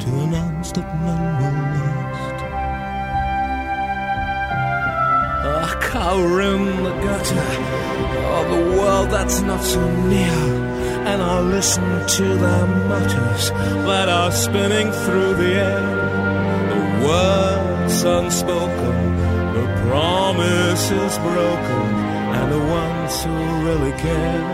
to 0.00 0.08
announce 0.24 0.72
that 0.72 0.88
none 1.04 1.36
will 1.38 1.56
last. 1.76 2.42
I 5.46 5.80
cower 5.80 6.40
in 6.40 6.64
the 6.84 6.94
gutter 7.04 7.48
of 8.38 8.44
the 8.54 8.62
world 8.78 9.10
that's 9.10 9.40
not 9.40 9.62
so 9.62 9.82
near, 10.06 10.75
and 11.06 11.22
I 11.22 11.40
listen 11.40 11.84
to 12.18 12.26
their 12.44 12.66
mutters 12.90 13.50
that 13.88 14.08
are 14.08 14.32
spinning 14.32 14.90
through 14.90 15.34
the 15.42 15.52
air. 15.70 15.86
The 16.72 16.82
words 17.06 18.02
unspoken, 18.02 18.98
the 19.56 19.66
promises 19.86 21.14
broken, 21.28 21.86
and 22.38 22.46
the 22.56 22.64
ones 22.80 23.12
who 23.24 23.36
really 23.66 23.94
care. 24.06 24.44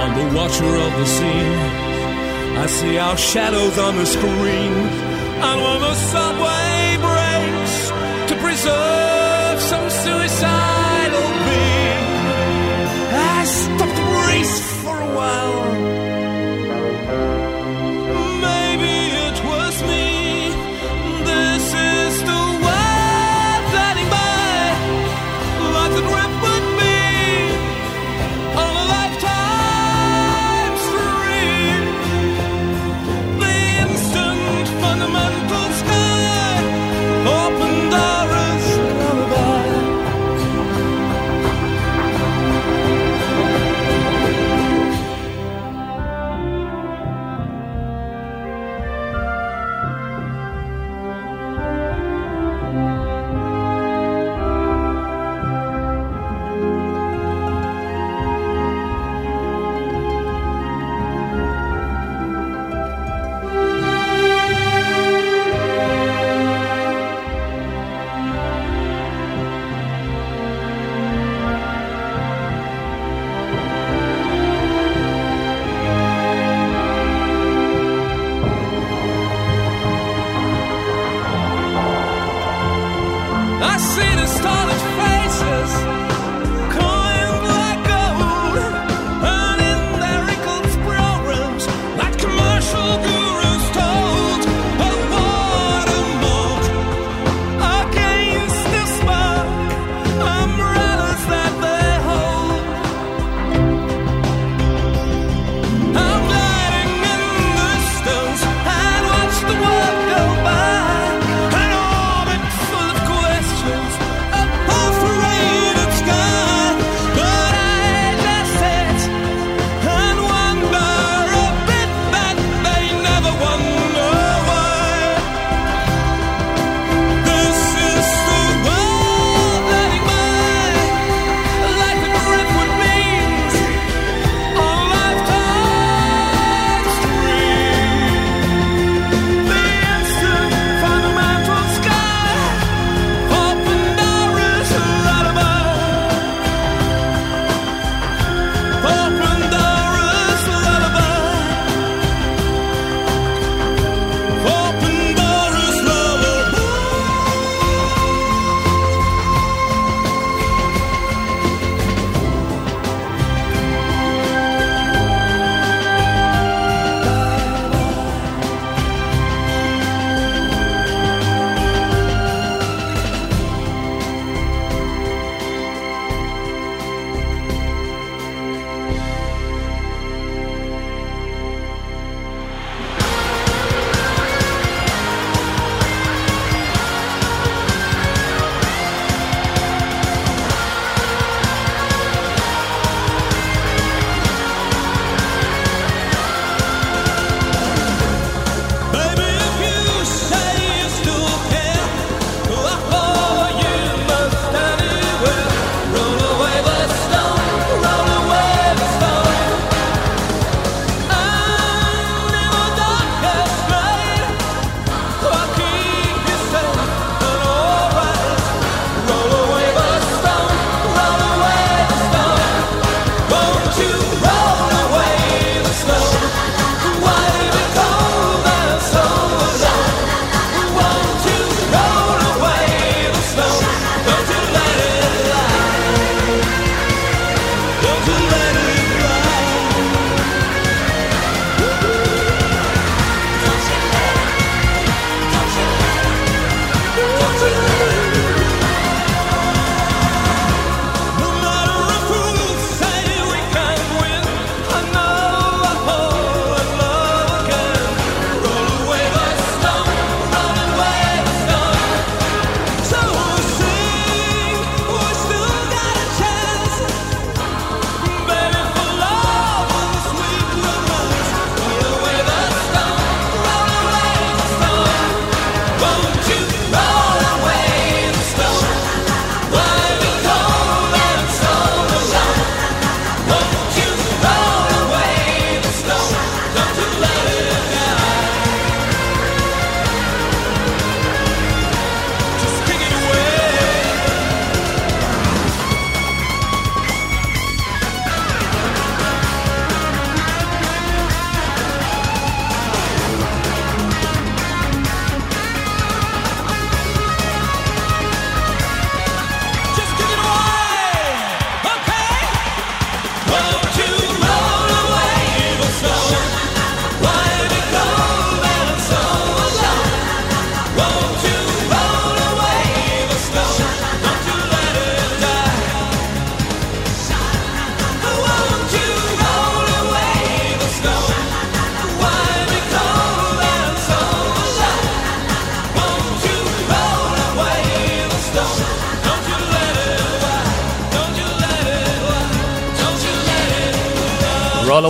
I'm 0.00 0.12
the 0.20 0.28
watcher 0.36 0.74
of 0.86 0.92
the 1.00 1.06
scene. 1.16 1.60
I 2.64 2.66
see 2.66 2.96
our 2.96 3.18
shadows 3.18 3.76
on 3.78 3.96
the 3.96 4.06
screen, 4.06 4.72
and 5.48 5.56
when 5.64 5.78
the 5.88 5.94
subway 6.12 6.96
breaks 7.06 7.74
to 8.30 8.34
preserve 8.40 9.60
some 9.60 9.90
suicidal 9.90 10.71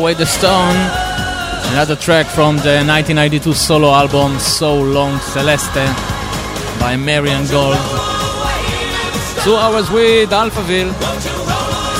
away 0.02 0.14
the 0.14 0.26
stone. 0.26 0.74
Another 1.72 1.94
track 1.94 2.26
from 2.26 2.56
the 2.56 2.82
1992 2.82 3.52
solo 3.54 3.92
album 3.92 4.36
So 4.40 4.74
Long 4.82 5.20
Celeste 5.20 5.86
by 6.80 6.96
Marian 6.96 7.46
Gold. 7.46 7.76
Two 9.44 9.54
hours 9.54 9.88
with 9.92 10.30
Alphaville, 10.30 10.92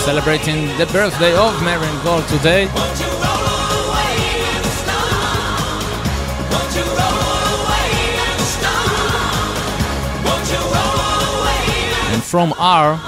celebrating 0.05 0.67
the 0.79 0.87
birthday 0.87 1.33
of 1.37 1.63
Marian 1.63 2.03
Gold 2.03 2.27
today. 2.27 2.63
And 12.13 12.23
from 12.25 12.53
R 12.59 12.99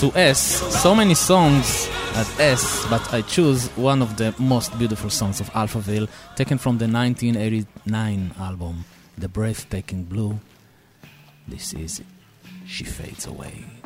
to 0.00 0.12
S, 0.14 0.38
so 0.82 0.94
many 0.94 1.14
songs 1.14 1.88
at 2.18 2.40
S, 2.40 2.84
but 2.90 3.14
I 3.14 3.22
choose 3.22 3.68
one 3.76 4.02
of 4.02 4.16
the 4.16 4.34
most 4.40 4.76
beautiful 4.76 5.08
songs 5.08 5.38
of 5.38 5.48
Alphaville, 5.50 6.08
taken 6.34 6.58
from 6.58 6.78
the 6.78 6.88
1989 6.88 8.34
album, 8.40 8.84
The 9.16 9.28
Breathtaking 9.28 10.02
Blue. 10.02 10.40
This 11.46 11.74
is 11.74 12.02
She 12.66 12.82
Fades 12.82 13.24
Away. 13.24 13.77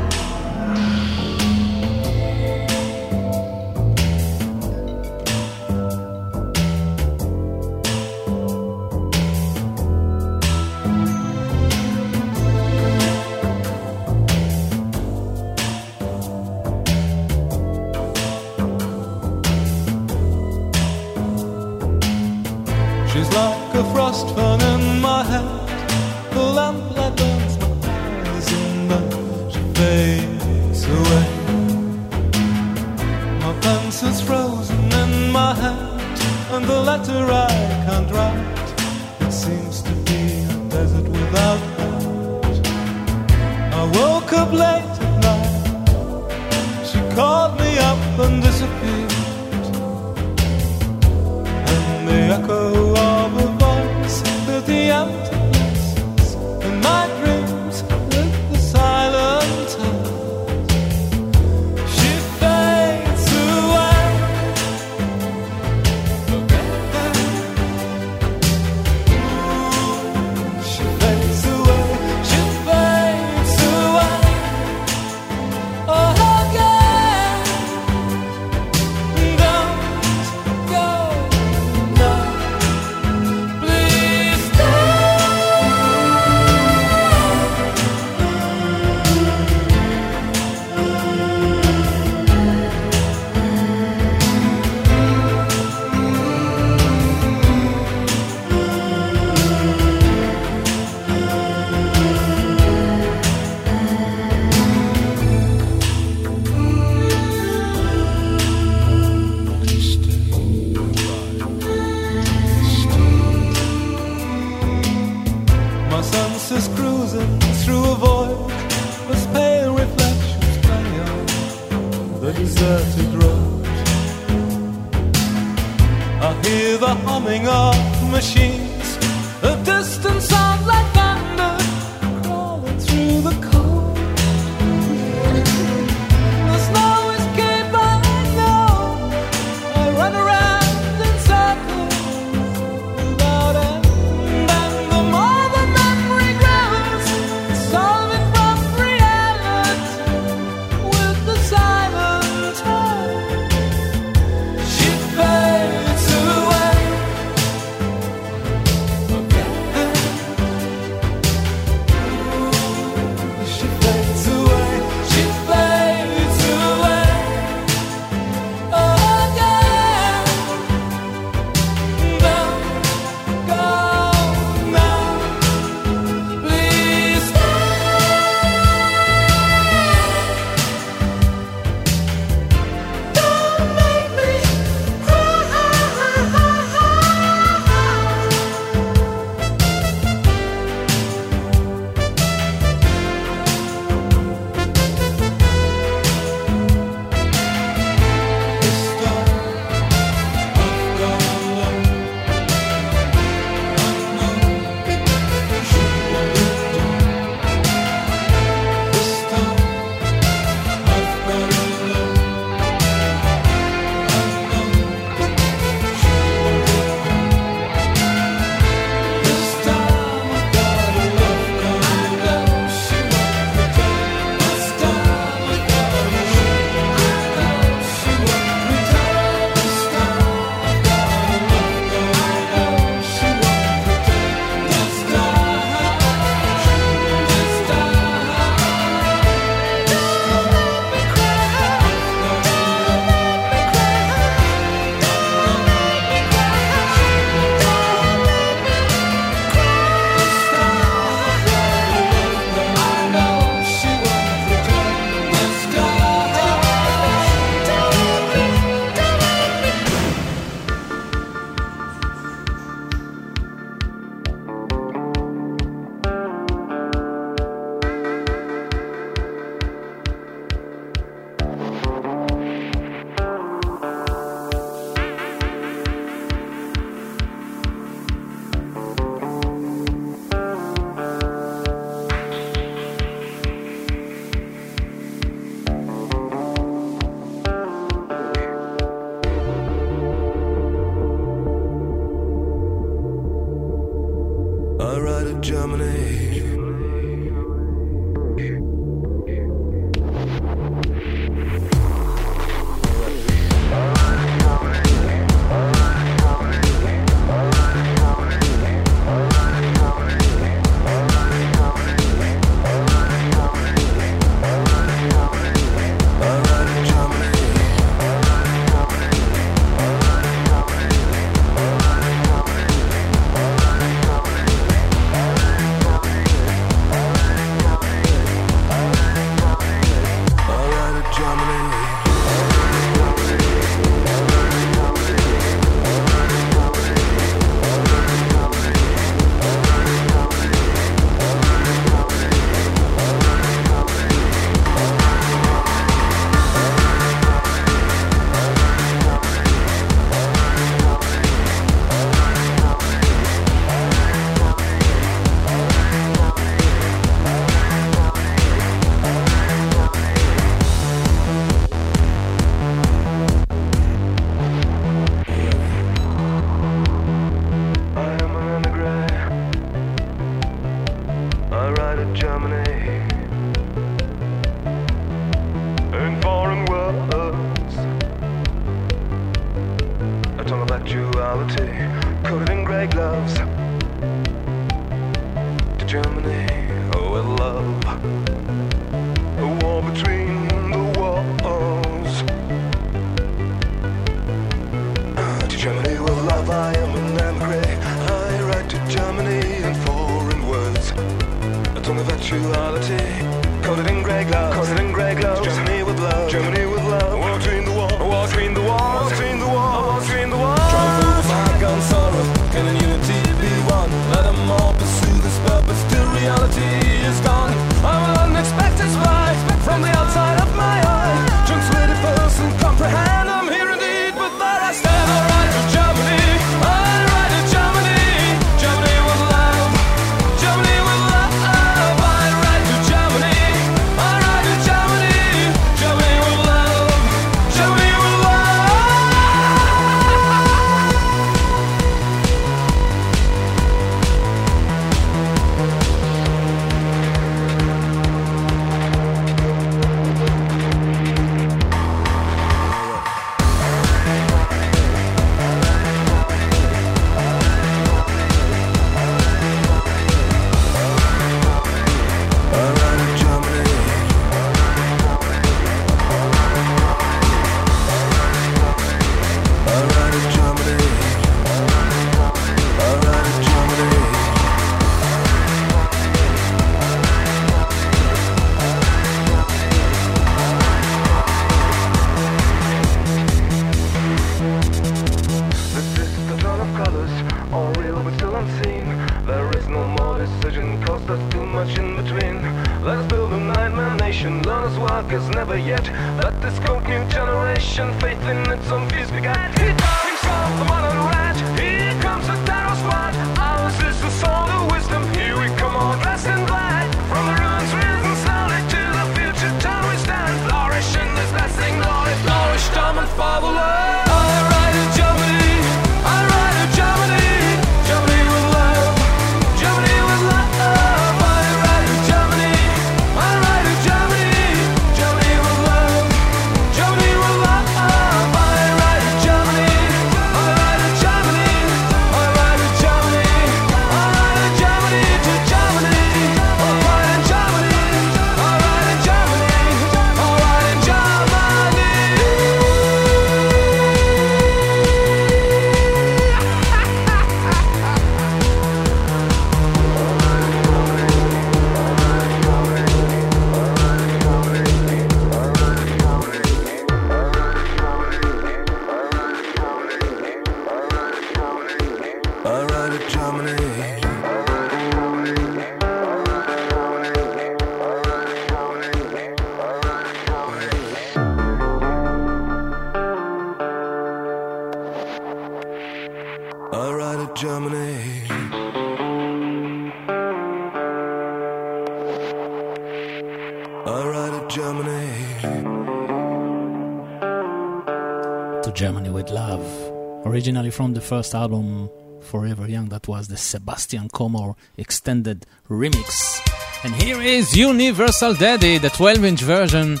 originally 590.34 590.70
from 590.70 590.94
the 590.94 591.00
first 591.00 591.32
album 591.32 591.88
Forever 592.20 592.68
Young, 592.68 592.88
that 592.88 593.06
was 593.06 593.28
the 593.28 593.36
Sebastian 593.36 594.08
Komor 594.08 594.56
extended 594.76 595.46
remix. 595.70 596.40
And 596.82 596.92
here 596.96 597.20
is 597.20 597.56
Universal 597.56 598.34
Daddy, 598.34 598.78
the 598.78 598.90
12 598.90 599.24
inch 599.24 599.42
version 599.42 600.00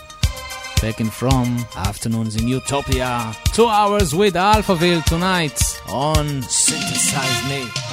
taken 0.74 1.08
from 1.08 1.64
Afternoons 1.76 2.34
in 2.34 2.48
Utopia. 2.48 3.32
Two 3.52 3.66
hours 3.66 4.12
with 4.12 4.34
Alphaville 4.34 5.04
tonight 5.04 5.60
on 5.88 6.42
Synthesize 6.42 7.48
Me. 7.48 7.83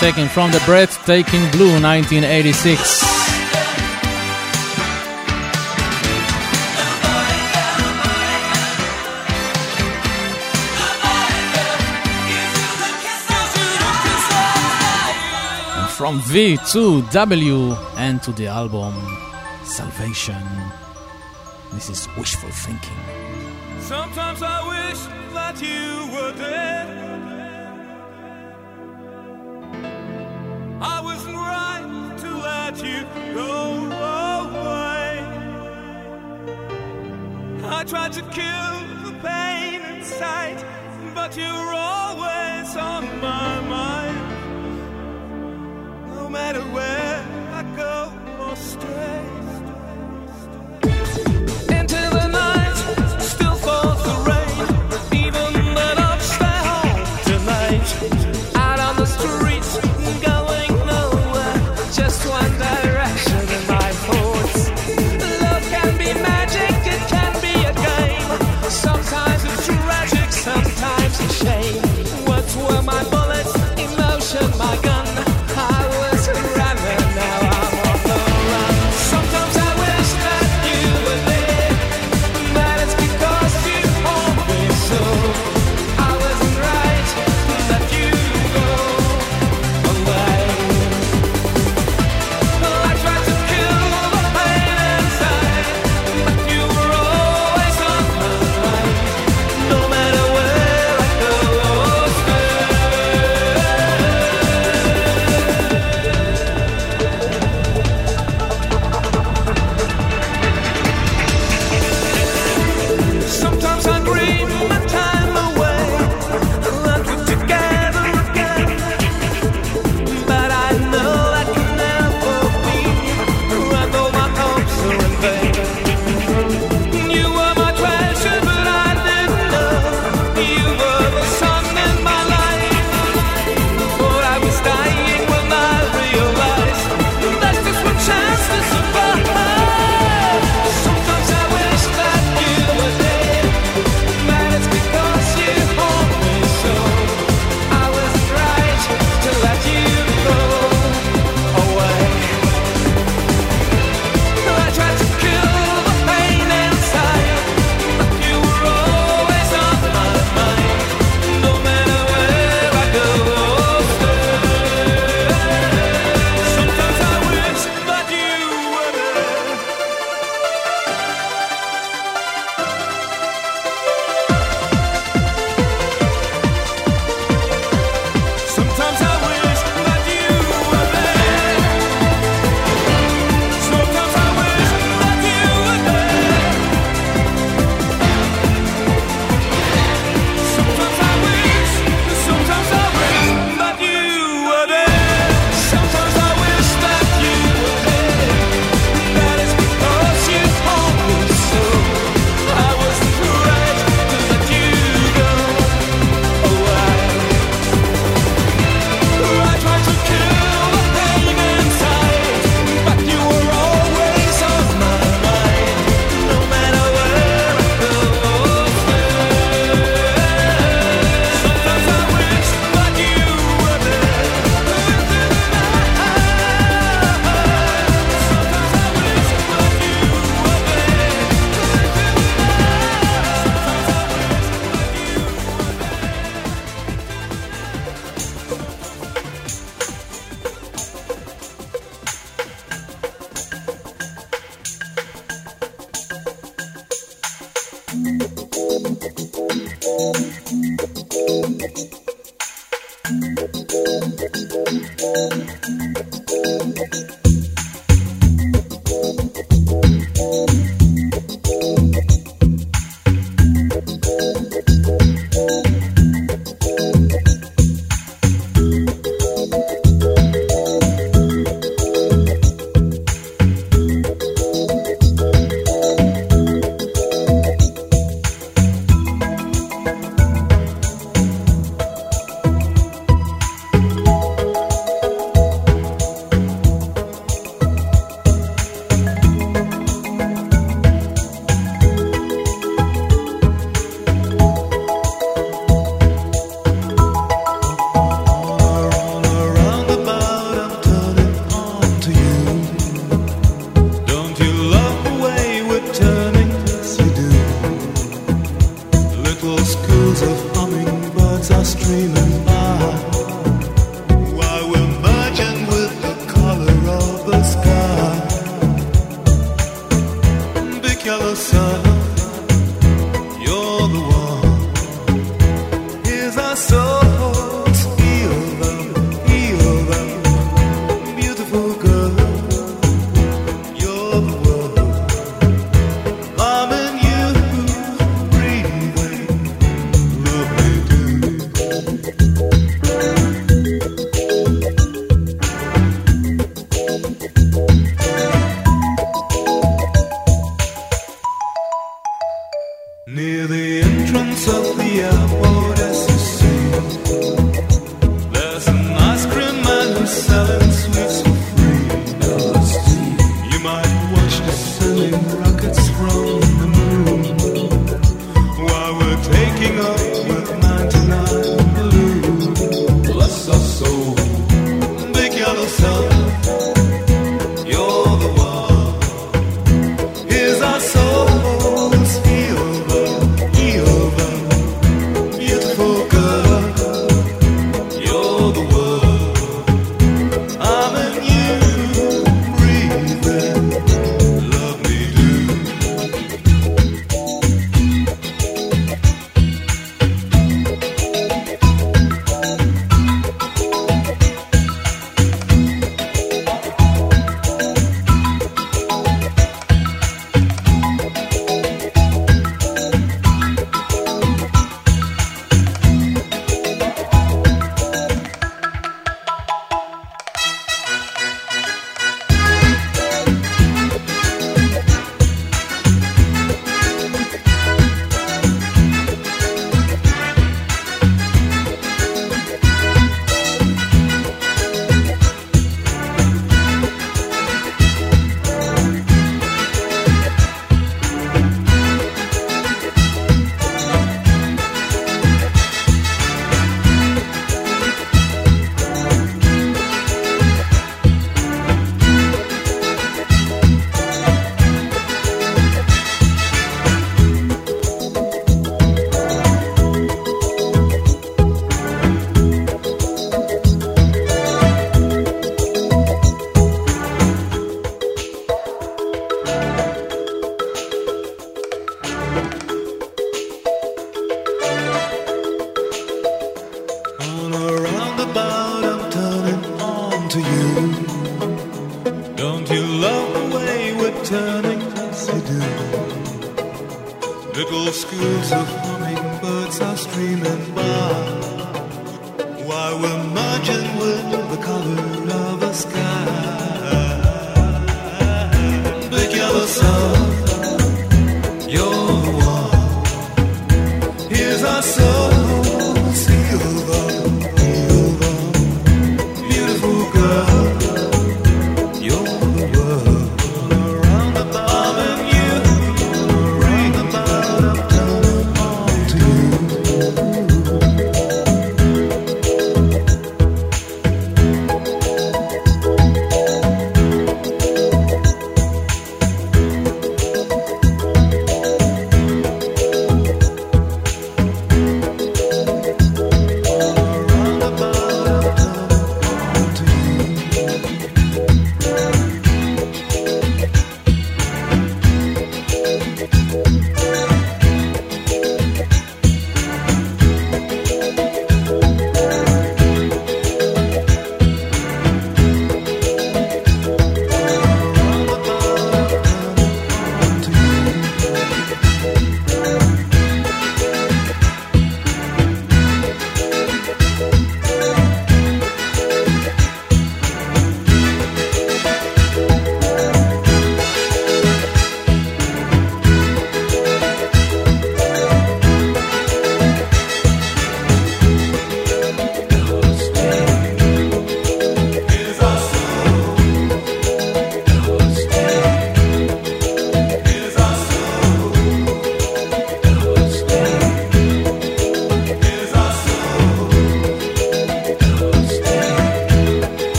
taken 0.00 0.28
from 0.28 0.50
the 0.50 0.62
breathtaking 0.64 1.42
Blue 1.50 1.78
1986. 1.78 3.20
from 15.98 16.18
V 16.20 16.56
to 16.72 17.02
W 17.02 17.74
and 17.98 18.22
to 18.22 18.32
the 18.32 18.46
album 18.46 18.94
Salvation. 19.64 20.42
This 21.74 21.90
is 21.90 22.08
wishful 22.16 22.48
thinking. 22.48 22.96
Sometimes 23.80 24.40
I 24.42 24.66
wish 24.66 25.00
that 25.34 25.60
you 25.60 26.14
were. 26.14 26.99
to 38.12 38.22
kill 38.22 38.80
the 39.04 39.16
pain 39.22 39.82
inside, 39.82 40.64
but 41.14 41.36
you're 41.36 41.46
wrong. 41.46 41.89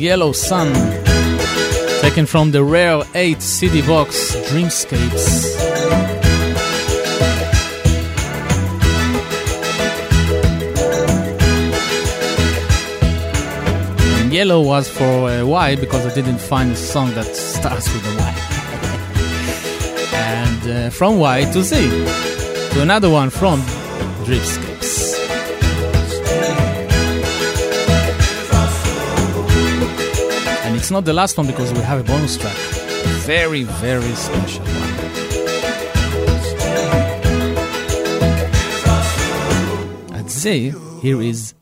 Yellow 0.00 0.32
Sun, 0.32 0.72
taken 2.00 2.24
from 2.24 2.52
the 2.52 2.64
rare 2.64 3.02
8 3.14 3.42
CD 3.42 3.82
box 3.82 4.34
Dreamscapes. 4.48 5.44
And 14.22 14.32
yellow 14.32 14.62
was 14.62 14.88
for 14.88 15.28
uh, 15.28 15.44
Y 15.44 15.76
because 15.76 16.06
I 16.06 16.14
didn't 16.14 16.38
find 16.38 16.72
a 16.72 16.76
song 16.76 17.12
that 17.12 17.36
starts 17.36 17.92
with 17.92 18.02
a 18.06 18.16
Y. 18.16 18.34
and 20.14 20.70
uh, 20.70 20.90
from 20.90 21.18
Y 21.18 21.44
to 21.52 21.62
Z 21.62 21.76
to 22.72 22.80
another 22.80 23.10
one 23.10 23.28
from 23.28 23.60
Dreamscapes. 24.24 24.69
it's 30.90 30.92
not 30.92 31.04
the 31.04 31.12
last 31.12 31.38
one 31.38 31.46
because 31.46 31.72
we 31.72 31.78
have 31.82 32.00
a 32.00 32.02
bonus 32.02 32.36
track. 32.36 32.56
Very, 33.22 33.62
very 33.62 34.12
special 34.14 34.64
one. 34.64 34.94
I'd 40.18 40.28
say 40.32 40.74
here 41.00 41.22
is 41.22 41.54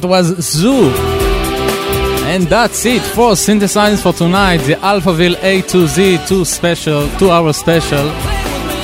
That 0.00 0.08
was 0.08 0.26
Zoo. 0.40 0.90
And 2.24 2.44
that's 2.44 2.86
it 2.86 3.02
for 3.02 3.36
Synthesize 3.36 4.02
for 4.02 4.14
tonight, 4.14 4.58
the 4.58 4.74
Alphaville 4.76 5.36
A 5.42 5.60
to 5.62 5.86
Z 5.86 6.18
2 6.26 6.44
special, 6.44 7.08
2 7.18 7.30
hour 7.30 7.52
special. 7.52 8.10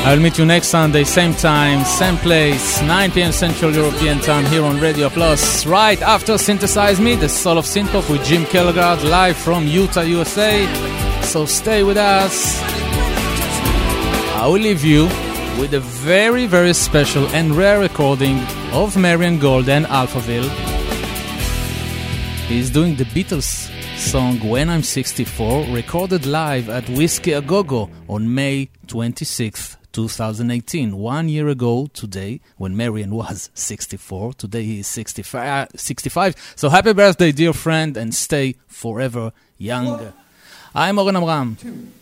I'll 0.04 0.20
meet 0.20 0.36
you 0.36 0.44
next 0.44 0.68
Sunday, 0.68 1.04
same 1.04 1.32
time, 1.32 1.84
same 1.84 2.16
place, 2.18 2.82
9 2.82 3.12
p.m. 3.12 3.32
Central 3.32 3.72
European 3.72 4.20
Time 4.20 4.44
here 4.46 4.62
on 4.62 4.78
Radio 4.78 5.08
Plus. 5.08 5.64
Right 5.64 6.00
after 6.02 6.36
Synthesize 6.36 7.00
Me, 7.00 7.14
the 7.14 7.28
Soul 7.28 7.58
of 7.58 7.64
Synthpop 7.64 8.10
with 8.10 8.22
Jim 8.24 8.44
Kellegard 8.44 9.02
live 9.08 9.36
from 9.38 9.66
Utah, 9.66 10.02
USA. 10.02 10.66
So 11.22 11.46
stay 11.46 11.82
with 11.82 11.96
us. 11.96 12.60
I 14.34 14.46
will 14.46 14.60
leave 14.60 14.84
you 14.84 15.04
with 15.58 15.72
a 15.72 15.80
very, 15.80 16.46
very 16.46 16.74
special 16.74 17.26
and 17.28 17.56
rare 17.56 17.80
recording 17.80 18.38
of 18.72 18.96
Marian 18.98 19.38
Gold 19.38 19.68
and 19.70 19.86
Alphaville. 19.86 20.75
He's 22.48 22.70
doing 22.70 22.94
the 22.94 23.04
Beatles 23.06 23.70
song 23.98 24.38
When 24.38 24.70
I'm 24.70 24.84
64, 24.84 25.66
recorded 25.74 26.26
live 26.26 26.68
at 26.68 26.88
Whisky 26.88 27.32
A 27.32 27.40
Go 27.40 27.64
Go 27.64 27.90
on 28.08 28.32
May 28.32 28.68
26th, 28.86 29.76
2018. 29.90 30.96
One 30.96 31.28
year 31.28 31.48
ago 31.48 31.88
today, 31.92 32.40
when 32.56 32.76
Marian 32.76 33.10
was 33.10 33.50
64, 33.54 34.34
today 34.34 34.62
he 34.62 34.78
is 34.78 34.86
65. 34.86 35.70
65. 35.74 36.54
So 36.54 36.68
happy 36.68 36.92
birthday, 36.92 37.32
dear 37.32 37.52
friend, 37.52 37.96
and 37.96 38.14
stay 38.14 38.54
forever 38.68 39.32
young. 39.58 40.12
I'm 40.72 41.00
Oren 41.00 41.16
Amram. 41.16 41.56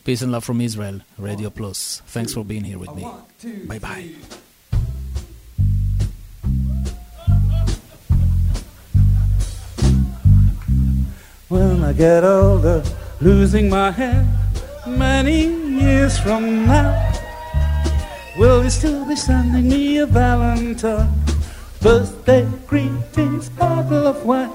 Peace 0.05 0.21
and 0.21 0.31
love 0.31 0.45
from 0.45 0.61
Israel, 0.61 1.01
Radio 1.16 1.49
Plus. 1.49 2.03
Thanks 2.09 2.35
for 2.35 2.45
being 2.45 2.65
here 2.65 2.79
with 2.79 2.95
me. 2.95 3.09
Bye 3.66 3.79
bye. 3.79 4.11
When 11.55 11.85
I 11.85 11.93
get 11.93 12.24
older, 12.24 12.82
losing 13.20 13.68
my 13.68 13.93
hair 13.93 14.26
many 14.89 15.44
years 15.47 16.18
from 16.18 16.66
now, 16.66 17.12
will 18.36 18.64
you 18.64 18.70
still 18.70 19.06
be 19.06 19.14
sending 19.14 19.68
me 19.68 19.98
a 19.98 20.06
Valentine? 20.06 21.14
Birthday 21.81 22.44
greetings, 22.66 23.51
bottle 23.51 24.09
of 24.09 24.26
wine. 24.26 24.51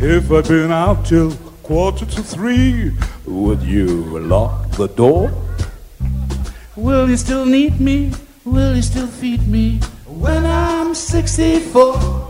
If 0.00 0.30
I'd 0.30 0.46
been 0.46 0.70
out 0.70 1.06
till 1.06 1.32
quarter 1.62 2.04
to 2.04 2.22
three, 2.22 2.92
would 3.24 3.62
you 3.62 4.18
lock 4.18 4.72
the 4.72 4.88
door? 4.88 5.32
Will 6.76 7.08
you 7.08 7.16
still 7.16 7.46
need 7.46 7.80
me? 7.80 8.12
Will 8.44 8.76
you 8.76 8.82
still 8.82 9.06
feed 9.06 9.48
me 9.48 9.80
when 10.04 10.44
I'm 10.44 10.94
64? 10.94 12.27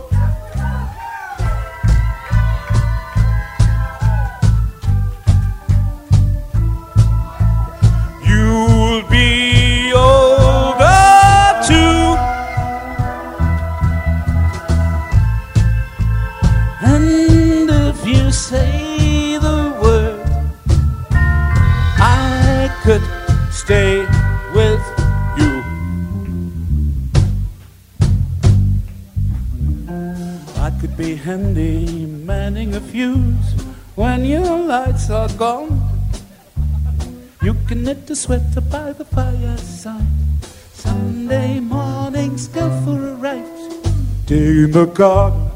Stay 23.69 23.99
with 24.55 24.83
you. 25.37 25.51
I 30.57 30.71
could 30.81 30.97
be 30.97 31.13
handy 31.13 32.07
manning 32.07 32.73
a 32.73 32.81
fuse 32.81 33.53
when 33.93 34.25
your 34.25 34.57
lights 34.57 35.11
are 35.11 35.29
gone. 35.37 35.79
You 37.43 37.53
can 37.67 37.83
knit 37.83 38.09
a 38.09 38.15
sweater 38.15 38.61
by 38.61 38.91
the 38.93 39.05
fireside. 39.05 40.01
Sunday 40.73 41.59
mornings 41.59 42.47
go 42.47 42.71
for 42.83 42.97
a 43.09 43.13
ride. 43.13 43.45
Digging 44.25 44.71
the 44.71 44.87
garden, 44.87 45.47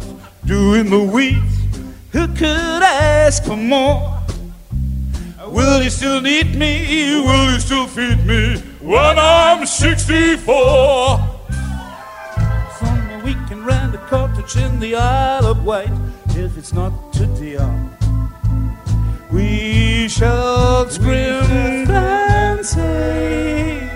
doing 0.45 0.91
the 0.91 1.03
weeds. 1.03 1.57
Who 2.11 2.27
could 2.27 2.83
ask 2.83 3.43
for 3.43 3.57
more? 3.57 4.22
Will 5.53 5.83
you 5.83 5.91
still 5.91 6.19
need 6.19 6.55
me? 6.55 7.21
Will 7.21 7.53
you 7.53 7.59
still 7.59 7.85
feed 7.85 8.25
me 8.25 8.57
when 8.81 9.19
I'm 9.19 9.67
64? 9.67 11.19
Summer 12.79 13.21
we 13.23 13.33
can 13.47 13.63
rent 13.63 13.93
a 13.93 13.99
cottage 14.09 14.55
in 14.55 14.79
the 14.79 14.95
Isle 14.95 15.45
of 15.45 15.63
Wight 15.63 15.91
if 16.29 16.57
it's 16.57 16.73
not 16.73 16.91
too 17.13 17.27
dear. 17.35 17.61
Uh, 17.61 17.93
we 19.31 20.07
shall 20.07 20.89
scream 20.89 21.87
and 21.91 22.65
say, 22.65 23.87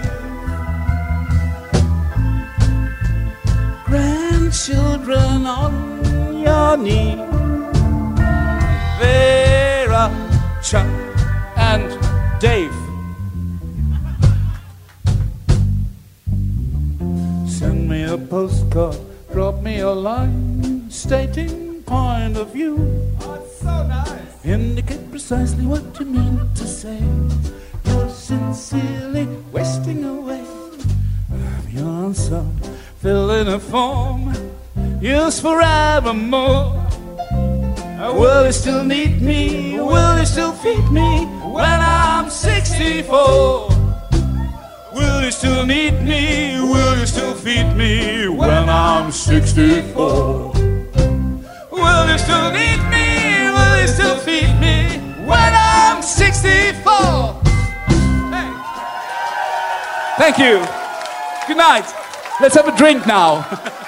Grandchildren 3.86 5.48
on 5.48 6.38
your 6.38 6.78
knee, 6.78 7.16
Vera, 9.00 10.12
Chuck, 10.62 11.07
and 11.74 11.90
Dave. 12.40 12.80
Send 17.58 17.90
me 17.90 18.04
a 18.04 18.18
postcard, 18.18 18.98
drop 19.34 19.62
me 19.62 19.80
a 19.80 19.92
line 19.92 20.90
stating 20.90 21.84
point 21.84 22.38
of 22.38 22.54
view. 22.54 22.76
Oh, 23.22 23.34
it's 23.36 23.60
so 23.60 23.76
nice. 23.88 24.46
Indicate 24.46 25.12
precisely 25.12 25.66
what 25.66 25.84
you 26.00 26.06
mean 26.06 26.40
to 26.56 26.66
say. 26.66 27.02
You're 27.86 28.10
sincerely 28.10 29.28
wasting 29.52 30.06
away. 30.06 30.44
Your 31.70 31.90
answer, 32.06 32.46
fill 33.02 33.30
in 33.32 33.48
a 33.48 33.60
form, 33.60 34.34
used 35.02 35.42
forevermore. 35.42 36.88
Will 37.98 38.46
you 38.46 38.52
still 38.52 38.84
need 38.84 39.24
me? 39.24 39.80
Will 39.80 40.20
you 40.20 40.26
still 40.28 40.52
feed 40.52 40.92
me 40.92 41.26
when 41.26 41.80
I'm 41.82 42.30
64? 42.30 43.70
Will 44.94 45.24
you 45.24 45.32
still 45.32 45.66
need 45.66 46.04
me? 46.04 46.62
Will 46.62 47.00
you 47.00 47.08
still 47.08 47.34
feed 47.34 47.76
me 47.76 48.28
when 48.28 48.70
I'm 48.70 49.12
64? 49.12 50.54
Will 51.72 52.12
you 52.12 52.18
still 52.20 52.52
need 52.52 52.78
me? 52.92 53.50
Will 53.50 53.82
you 53.82 53.88
still 53.88 54.18
feed 54.18 54.54
me 54.60 55.00
when 55.26 55.54
I'm 55.56 56.04
64? 56.04 56.94
Hey. 58.30 58.54
Thank 60.20 60.38
you. 60.38 60.64
Good 61.48 61.58
night. 61.58 61.92
Let's 62.40 62.54
have 62.54 62.68
a 62.68 62.78
drink 62.78 63.08
now. 63.08 63.44